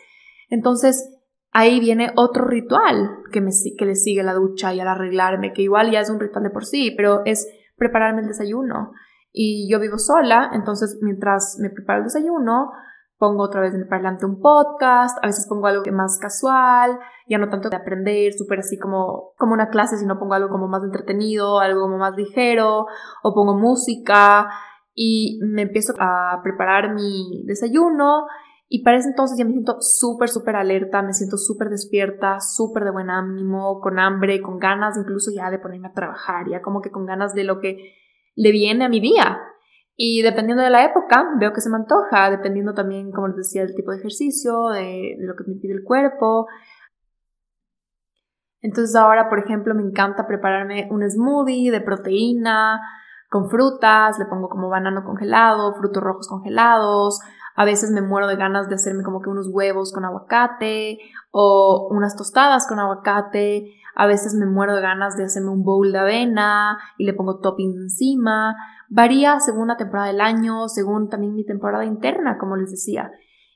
[0.50, 1.12] Entonces,
[1.52, 5.64] ahí viene otro ritual que, me, que le sigue la ducha y al arreglarme, que
[5.64, 8.92] igual ya es un ritual de por sí, pero es prepararme el desayuno.
[9.32, 12.70] Y yo vivo sola, entonces mientras me preparo el desayuno,
[13.18, 17.38] pongo otra vez en el parlante un podcast, a veces pongo algo más casual, ya
[17.38, 20.84] no tanto de aprender, súper así como, como una clase, sino pongo algo como más
[20.84, 22.86] entretenido, algo como más ligero,
[23.24, 24.50] o pongo música
[24.94, 28.26] y me empiezo a preparar mi desayuno
[28.70, 32.84] y para ese entonces ya me siento súper, súper alerta, me siento súper despierta, súper
[32.84, 36.82] de buen ánimo, con hambre, con ganas incluso ya de ponerme a trabajar, ya como
[36.82, 37.94] que con ganas de lo que
[38.36, 39.40] le viene a mi día.
[40.00, 43.64] Y dependiendo de la época, veo que se me antoja, dependiendo también, como les decía,
[43.64, 46.46] del tipo de ejercicio, de, lo que me pide el cuerpo.
[48.62, 52.80] Entonces ahora, por ejemplo, me encanta prepararme un smoothie de proteína
[53.30, 57.20] con frutas, le pongo como banano congelado, frutos rojos congelados,
[57.56, 61.00] a veces me muero de ganas de hacerme como que unos huevos con aguacate
[61.32, 63.74] o unas tostadas con aguacate.
[64.00, 67.40] A veces me muero de ganas de hacerme un bowl de avena y le pongo
[67.40, 68.56] toppings encima.
[68.90, 73.10] Varía según la temporada del año, según también mi temporada interna, como les decía.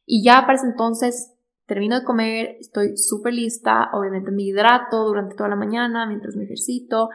[0.03, 5.35] Y ya para ese entonces termino de comer, estoy súper lista, obviamente me hidrato durante
[5.35, 7.09] toda la mañana mientras me ejercito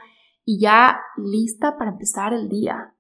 [0.45, 2.95] y ya lista para empezar el día.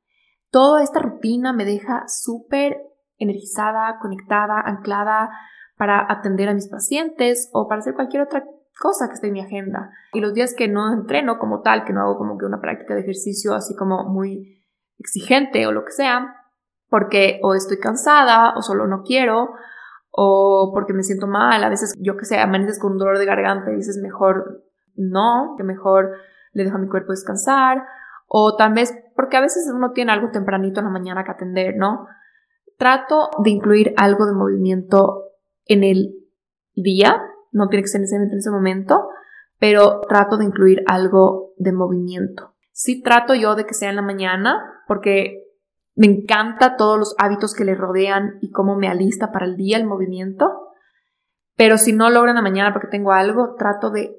[0.50, 2.78] Toda esta rutina me deja súper
[3.16, 5.30] energizada, conectada, anclada
[5.76, 8.44] para atender a mis pacientes o para hacer cualquier otra
[8.78, 9.90] cosa que esté en mi agenda.
[10.12, 12.94] Y los días que no entreno como tal, que no hago como que una práctica
[12.94, 14.64] de ejercicio así como muy
[14.98, 16.36] exigente o lo que sea,
[16.88, 19.50] porque o estoy cansada o solo no quiero
[20.10, 23.26] o porque me siento mal, a veces yo que sé, amaneces con un dolor de
[23.26, 26.12] garganta y dices mejor no, que mejor
[26.52, 27.84] le dejo a mi cuerpo descansar
[28.26, 31.76] o tal vez porque a veces uno tiene algo tempranito en la mañana que atender,
[31.76, 32.06] ¿no?
[32.76, 35.24] trato de incluir algo de movimiento
[35.64, 36.14] en el
[36.74, 37.22] día,
[37.56, 39.08] no tiene que ser necesariamente en ese momento,
[39.58, 42.54] pero trato de incluir algo de movimiento.
[42.72, 45.42] Sí trato yo de que sea en la mañana, porque
[45.94, 49.78] me encanta todos los hábitos que le rodean y cómo me alista para el día
[49.78, 50.52] el movimiento,
[51.56, 54.14] pero si no logro en la mañana porque tengo algo, trato de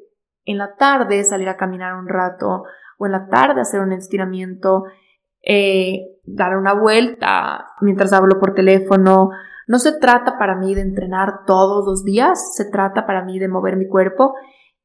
[0.45, 2.64] en la tarde salir a caminar un rato
[2.97, 4.86] o en la tarde hacer un estiramiento
[5.43, 9.30] eh, dar una vuelta mientras hablo por teléfono.
[9.68, 13.49] No se trata para mí de entrenar todos los días, se trata para mí de
[13.49, 14.34] mover mi cuerpo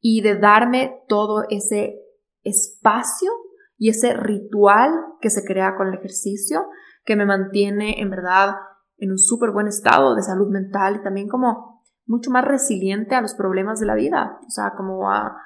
[0.01, 2.01] y de darme todo ese
[2.43, 3.31] espacio
[3.79, 6.67] y ese ritual que se crea con el ejercicio
[7.05, 8.57] que me mantiene en verdad
[8.99, 13.21] en un súper buen estado de salud mental y también como mucho más resiliente a
[13.21, 15.37] los problemas de la vida, o sea, como a,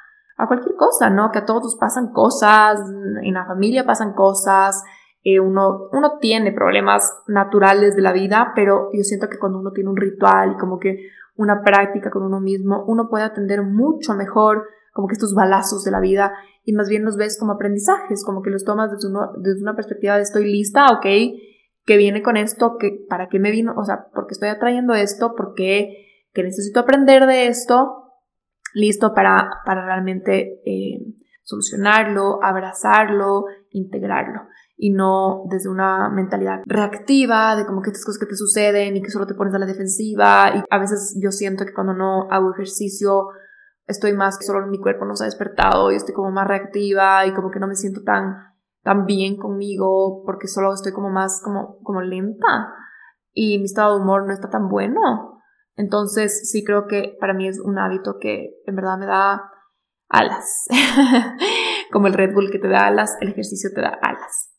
[0.49, 1.31] cualquier cosa, ¿no?
[1.31, 2.79] Que a todos pasan cosas,
[3.23, 4.83] en la familia pasan cosas,
[5.41, 9.91] uno, uno tiene problemas naturales de la vida, pero yo siento que cuando uno tiene
[9.91, 14.65] un ritual y como que una práctica con uno mismo, uno puede atender mucho mejor
[14.93, 16.33] como que estos balazos de la vida
[16.65, 19.09] y más bien los ves como aprendizajes, como que los tomas desde,
[19.39, 21.07] desde una perspectiva de estoy lista, ok,
[21.85, 25.35] que viene con esto, que para qué me vino, o sea, porque estoy atrayendo esto,
[25.37, 28.13] porque que necesito aprender de esto,
[28.75, 30.99] listo para, para realmente eh,
[31.43, 33.45] solucionarlo, abrazarlo,
[33.77, 38.97] integrarlo y no desde una mentalidad reactiva de como que estas cosas que te suceden
[38.97, 40.53] y que solo te pones a la defensiva.
[40.55, 43.29] Y a veces yo siento que cuando no hago ejercicio
[43.87, 47.25] estoy más que solo mi cuerpo no se ha despertado y estoy como más reactiva
[47.27, 48.35] y como que no me siento tan
[48.83, 52.75] tan bien conmigo porque solo estoy como más como como lenta.
[53.33, 55.43] Y mi estado de humor no está tan bueno.
[55.75, 59.53] Entonces sí creo que para mí es un hábito que en verdad me da
[60.09, 60.67] alas
[61.93, 64.57] como el Red Bull que te da alas el ejercicio te da alas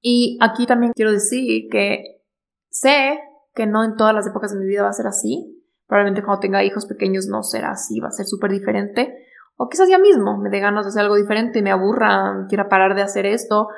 [0.00, 2.22] y aquí también quiero decir que
[2.70, 3.20] sé
[3.54, 5.54] que no en todas las épocas de mi vida va a ser así.
[5.86, 9.24] Probablemente cuando tenga hijos pequeños no será así, va a ser súper diferente.
[9.56, 12.94] O quizás ya mismo me dé ganas de hacer algo diferente, me aburra, quiera parar
[12.94, 13.68] de hacer esto.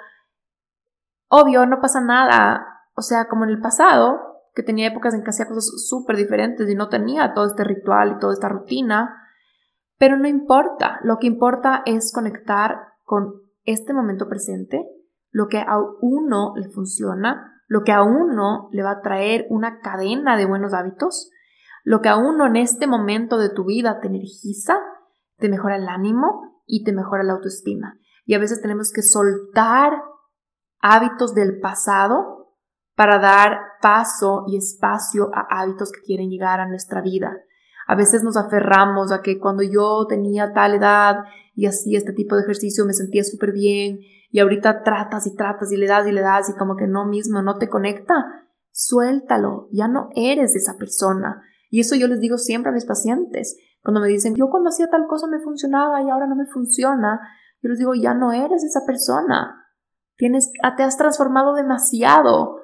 [1.29, 2.67] Obvio, no pasa nada.
[2.95, 4.19] O sea, como en el pasado,
[4.55, 8.17] que tenía épocas en que hacía cosas súper diferentes y no tenía todo este ritual
[8.17, 9.17] y toda esta rutina.
[10.01, 13.35] Pero no importa, lo que importa es conectar con
[13.65, 14.83] este momento presente
[15.31, 19.81] lo que a uno le funciona, lo que a uno le va a traer una
[19.81, 21.31] cadena de buenos hábitos,
[21.85, 24.79] lo que a uno en este momento de tu vida te energiza,
[25.37, 27.99] te mejora el ánimo y te mejora la autoestima.
[28.25, 30.01] Y a veces tenemos que soltar
[30.81, 32.57] hábitos del pasado
[32.97, 37.37] para dar paso y espacio a hábitos que quieren llegar a nuestra vida.
[37.91, 41.25] A veces nos aferramos a que cuando yo tenía tal edad
[41.57, 43.99] y hacía este tipo de ejercicio me sentía súper bien
[44.31, 47.05] y ahorita tratas y tratas y le das y le das y como que no
[47.05, 51.43] mismo no te conecta, suéltalo, ya no eres esa persona.
[51.69, 53.59] Y eso yo les digo siempre a mis pacientes.
[53.83, 57.19] Cuando me dicen, yo cuando hacía tal cosa me funcionaba y ahora no me funciona,
[57.61, 59.67] yo les digo, ya no eres esa persona.
[60.17, 62.61] Tienes, te has transformado demasiado.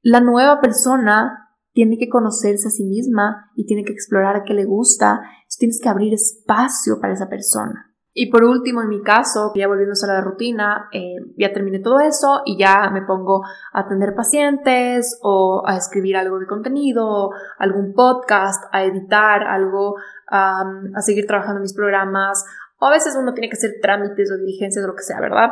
[0.00, 1.43] La nueva persona
[1.74, 5.20] tiene que conocerse a sí misma y tiene que explorar qué le gusta.
[5.58, 7.90] tienes que abrir espacio para esa persona.
[8.12, 11.98] Y por último, en mi caso, ya volviéndose a la rutina, eh, ya terminé todo
[11.98, 17.92] eso y ya me pongo a atender pacientes o a escribir algo de contenido, algún
[17.92, 19.96] podcast, a editar algo,
[20.28, 20.64] a
[21.00, 22.44] seguir trabajando mis programas.
[22.78, 25.50] O a veces uno tiene que hacer trámites o diligencias o lo que sea, ¿verdad?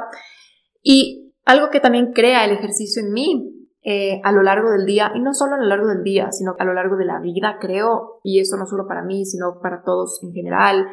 [0.82, 5.12] Y algo que también crea el ejercicio en mí eh, a lo largo del día,
[5.14, 7.58] y no solo a lo largo del día, sino a lo largo de la vida,
[7.60, 10.86] creo, y eso no solo para mí, sino para todos en general,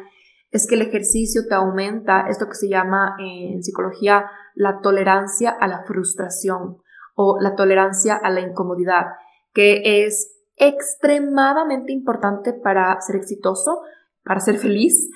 [0.50, 5.50] es que el ejercicio te aumenta esto que se llama eh, en psicología la tolerancia
[5.50, 6.78] a la frustración
[7.14, 9.06] o la tolerancia a la incomodidad,
[9.52, 13.82] que es extremadamente importante para ser exitoso,
[14.24, 15.08] para ser feliz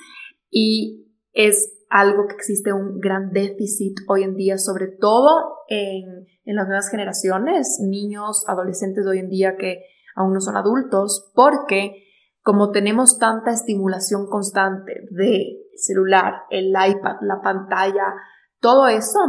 [0.49, 6.55] y es algo que existe un gran déficit hoy en día, sobre todo en, en
[6.55, 9.83] las nuevas generaciones, niños, adolescentes hoy en día que
[10.15, 12.03] aún no son adultos, porque
[12.41, 18.13] como tenemos tanta estimulación constante de celular, el iPad, la pantalla,
[18.59, 19.19] todo eso,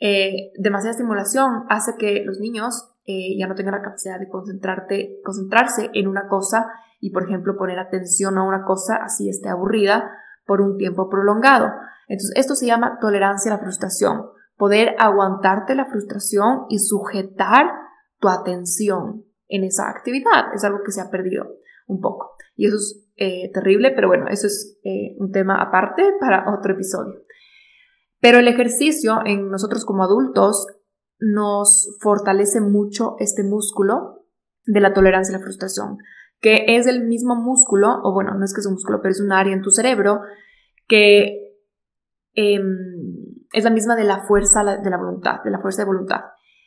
[0.00, 5.20] eh, demasiada estimulación hace que los niños eh, ya no tengan la capacidad de concentrarte,
[5.24, 6.66] concentrarse en una cosa
[7.00, 10.10] y, por ejemplo, poner atención a una cosa así esté aburrida
[10.48, 11.70] por un tiempo prolongado.
[12.08, 14.22] Entonces, esto se llama tolerancia a la frustración,
[14.56, 17.66] poder aguantarte la frustración y sujetar
[18.18, 20.54] tu atención en esa actividad.
[20.54, 21.46] Es algo que se ha perdido
[21.86, 22.34] un poco.
[22.56, 26.72] Y eso es eh, terrible, pero bueno, eso es eh, un tema aparte para otro
[26.72, 27.20] episodio.
[28.20, 30.66] Pero el ejercicio en nosotros como adultos
[31.20, 34.24] nos fortalece mucho este músculo
[34.64, 35.98] de la tolerancia a la frustración,
[36.40, 39.20] que es el mismo músculo, o bueno, no es que es un músculo, pero es
[39.20, 40.20] un área en tu cerebro
[40.86, 41.56] que
[42.34, 42.76] em,
[43.52, 46.20] es la misma de la fuerza de la voluntad, de la fuerza de voluntad.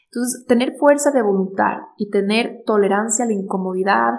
[0.05, 4.11] Entonces, tener fuerza de voluntad y tener tolerancia a la incomodidad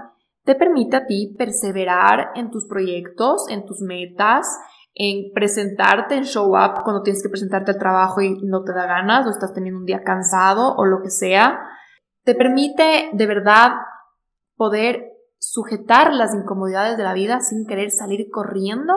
[0.45, 4.47] te permite a ti perseverar en tus proyectos, en tus metas,
[4.95, 8.87] en presentarte en show up cuando tienes que presentarte al trabajo y no te da
[8.87, 11.61] ganas o estás teniendo un día cansado o lo que sea.
[12.25, 13.73] Te permite de verdad
[14.57, 15.12] poder
[15.43, 18.95] sujetar las incomodidades de la vida sin querer salir corriendo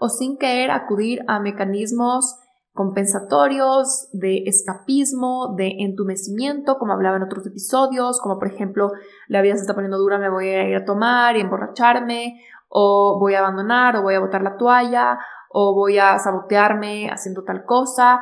[0.00, 2.36] o sin querer acudir a mecanismos
[2.72, 8.90] compensatorios, de escapismo, de entumecimiento, como hablaba en otros episodios, como por ejemplo,
[9.28, 13.18] la vida se está poniendo dura, me voy a ir a tomar y emborracharme, o
[13.20, 17.64] voy a abandonar, o voy a botar la toalla, o voy a sabotearme haciendo tal
[17.64, 18.18] cosa.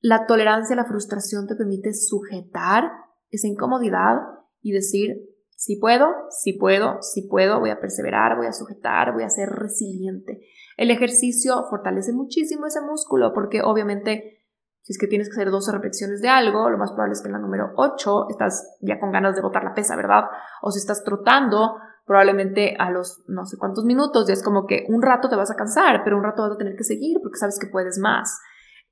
[0.00, 2.90] La tolerancia a la frustración te permite sujetar
[3.30, 4.16] esa incomodidad
[4.60, 5.30] y decir,
[5.60, 9.50] si puedo, si puedo, si puedo, voy a perseverar, voy a sujetar, voy a ser
[9.50, 10.40] resiliente.
[10.78, 14.38] El ejercicio fortalece muchísimo ese músculo porque obviamente
[14.80, 17.28] si es que tienes que hacer 12 repeticiones de algo, lo más probable es que
[17.28, 20.24] en la número 8 estás ya con ganas de botar la pesa, ¿verdad?
[20.62, 21.74] O si estás trotando,
[22.06, 25.50] probablemente a los no sé cuántos minutos ya es como que un rato te vas
[25.50, 28.40] a cansar, pero un rato vas a tener que seguir porque sabes que puedes más.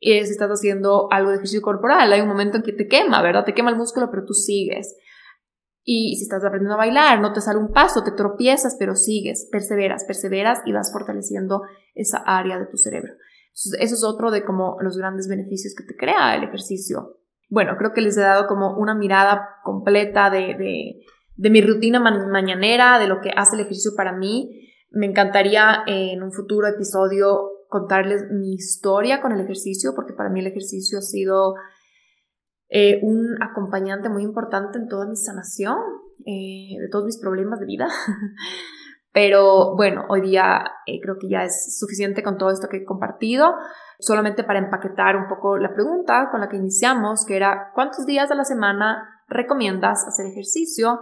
[0.01, 3.23] Y si estás haciendo algo de ejercicio corporal, hay un momento en que te quema,
[3.23, 3.47] ¿verdad?
[3.47, 4.95] Te quema el músculo, pero tú sigues.
[5.91, 9.49] Y si estás aprendiendo a bailar, no te sale un paso, te tropiezas, pero sigues,
[9.51, 11.62] perseveras, perseveras y vas fortaleciendo
[11.95, 13.14] esa área de tu cerebro.
[13.55, 17.16] Eso es otro de como los grandes beneficios que te crea el ejercicio.
[17.49, 21.01] Bueno, creo que les he dado como una mirada completa de,
[21.39, 24.68] de, mi rutina mañanera, de lo que hace el ejercicio para mí.
[24.91, 30.41] Me encantaría en un futuro episodio contarles mi historia con el ejercicio, porque para mí
[30.41, 31.55] el ejercicio ha sido
[32.71, 35.79] eh, un acompañante muy importante en toda mi sanación,
[36.27, 37.89] eh, de todos mis problemas de vida.
[39.12, 42.85] Pero bueno, hoy día eh, creo que ya es suficiente con todo esto que he
[42.85, 43.55] compartido.
[43.99, 48.31] Solamente para empaquetar un poco la pregunta con la que iniciamos, que era ¿cuántos días
[48.31, 51.01] a la semana recomiendas hacer ejercicio?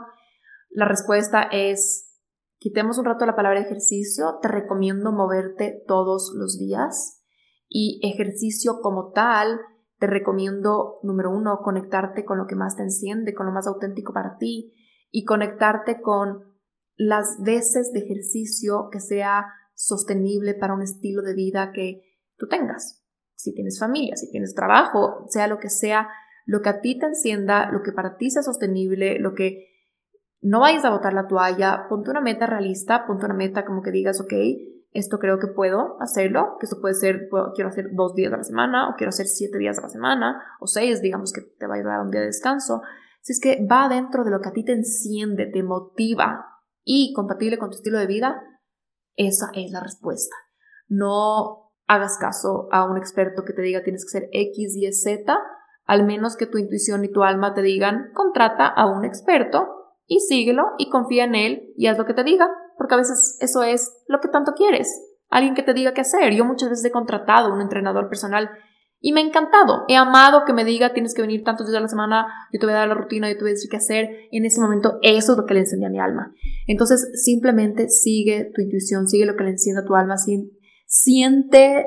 [0.71, 2.17] La respuesta es,
[2.59, 7.25] quitemos un rato la palabra ejercicio, te recomiendo moverte todos los días
[7.69, 9.61] y ejercicio como tal
[9.99, 14.12] te recomiendo, número uno, conectarte con lo que más te enciende, con lo más auténtico
[14.12, 14.74] para ti
[15.11, 16.57] y conectarte con
[16.97, 22.03] las veces de ejercicio que sea sostenible para un estilo de vida que
[22.36, 23.03] tú tengas.
[23.34, 26.09] Si tienes familia, si tienes trabajo, sea lo que sea,
[26.47, 29.66] lo que a ti te encienda, lo que para ti sea sostenible, lo que
[30.40, 33.90] no vayas a botar la toalla, ponte una meta realista, ponte una meta como que
[33.90, 34.32] digas, ok,
[34.99, 38.44] esto creo que puedo hacerlo, que esto puede ser, quiero hacer dos días a la
[38.44, 41.76] semana, o quiero hacer siete días a la semana, o seis, digamos que te va
[41.76, 42.82] a dar un día de descanso.
[43.20, 46.47] Si es que va dentro de lo que a ti te enciende, te motiva
[46.84, 48.42] y compatible con tu estilo de vida,
[49.16, 50.36] esa es la respuesta.
[50.88, 55.38] No hagas caso a un experto que te diga tienes que ser X, Y, Z,
[55.84, 59.68] al menos que tu intuición y tu alma te digan contrata a un experto
[60.07, 63.37] y síguelo y confía en él y haz lo que te diga porque a veces
[63.41, 64.89] eso es lo que tanto quieres,
[65.29, 66.35] alguien que te diga qué hacer.
[66.35, 68.51] Yo muchas veces he contratado un entrenador personal
[68.99, 71.83] y me ha encantado, he amado que me diga tienes que venir tantos días a
[71.83, 73.77] la semana, yo te voy a dar la rutina, yo te voy a decir qué
[73.77, 74.09] hacer.
[74.31, 76.33] En ese momento eso es lo que le encendía a mi alma.
[76.66, 80.16] Entonces simplemente sigue tu intuición, sigue lo que le enciende a tu alma,
[80.87, 81.87] siente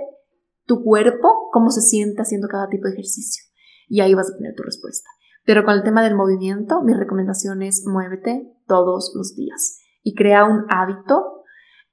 [0.66, 3.44] tu cuerpo, cómo se siente haciendo cada tipo de ejercicio.
[3.88, 5.10] Y ahí vas a tener tu respuesta.
[5.46, 9.80] Pero con el tema del movimiento, mi recomendación es muévete todos los días
[10.10, 11.44] y crea un hábito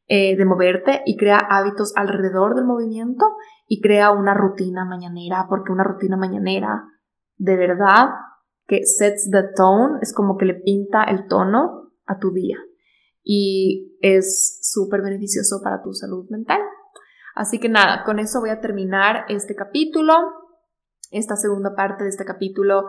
[0.06, 3.26] eh, de moverte y crea hábitos alrededor del movimiento
[3.68, 6.84] y crea una rutina mañanera, porque una rutina mañanera
[7.36, 8.08] de verdad
[8.66, 12.56] que sets the tone, es como que le pinta el tono a tu día
[13.22, 16.62] y es súper beneficioso para tu salud mental.
[17.34, 20.14] Así que nada, con eso voy a terminar este capítulo,
[21.10, 22.86] esta segunda parte de este capítulo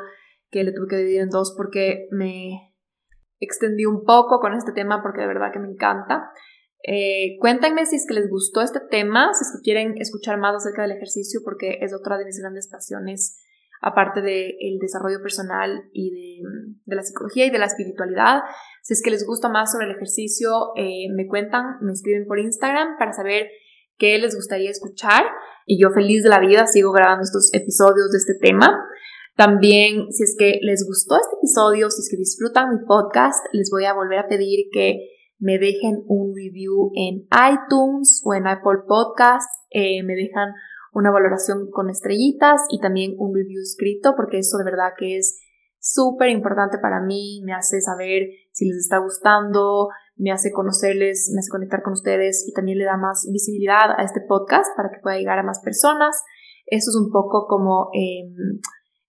[0.50, 2.67] que le tuve que dividir en dos porque me
[3.40, 6.32] extendí un poco con este tema porque de verdad que me encanta.
[6.84, 10.56] Eh, cuéntenme si es que les gustó este tema, si es que quieren escuchar más
[10.56, 13.44] acerca del ejercicio, porque es otra de mis grandes pasiones,
[13.82, 16.44] aparte del desarrollo personal y
[16.86, 18.42] de, la psicología y de la espiritualidad.
[18.84, 22.40] Si es que les gusta más sobre el ejercicio, eh, me cuentan, me escriben por
[22.40, 23.50] Instagram para saber
[23.98, 25.24] qué les gustaría escuchar.
[25.66, 28.86] Y yo feliz de la vida sigo grabando estos episodios de este tema.
[29.38, 33.70] También, si es que les gustó este episodio, si es que disfrutan mi podcast, les
[33.70, 34.98] voy a volver a pedir que
[35.38, 40.50] me dejen un review en iTunes o en Apple Podcast, eh, me dejan
[40.92, 45.40] una valoración con estrellitas y también un review escrito, porque eso de verdad que es
[45.80, 48.24] súper importante para mí, me hace saber
[48.54, 52.86] si les está gustando, me hace conocerles, me hace conectar con ustedes y también le
[52.86, 56.24] da más visibilidad a este podcast para que pueda llegar a más personas.
[56.66, 57.92] Eso es un poco como...
[57.94, 58.34] Eh,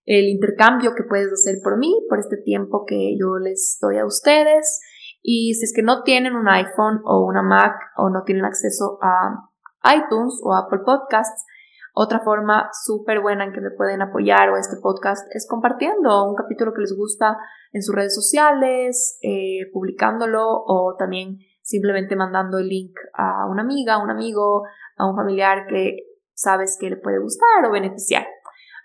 [0.09, 4.07] el intercambio que puedes hacer por mí, por este tiempo que yo les doy a
[4.07, 4.81] ustedes.
[5.21, 8.97] Y si es que no tienen un iPhone o una Mac o no tienen acceso
[9.03, 9.51] a
[9.93, 11.45] iTunes o Apple Podcasts,
[11.93, 16.35] otra forma súper buena en que me pueden apoyar o este podcast es compartiendo un
[16.35, 17.37] capítulo que les gusta
[17.71, 23.93] en sus redes sociales, eh, publicándolo o también simplemente mandando el link a una amiga,
[23.93, 24.63] a un amigo,
[24.97, 25.97] a un familiar que
[26.33, 28.25] sabes que le puede gustar o beneficiar.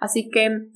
[0.00, 0.68] Así que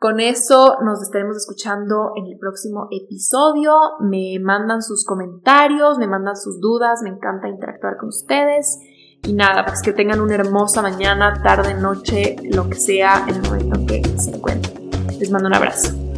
[0.00, 3.74] con eso nos estaremos escuchando en el próximo episodio.
[4.00, 8.80] Me mandan sus comentarios, me mandan sus dudas, me encanta interactuar con ustedes.
[9.24, 13.42] Y nada, pues que tengan una hermosa mañana, tarde, noche, lo que sea, en el
[13.42, 14.90] momento en que se encuentren.
[15.18, 16.09] Les mando un abrazo.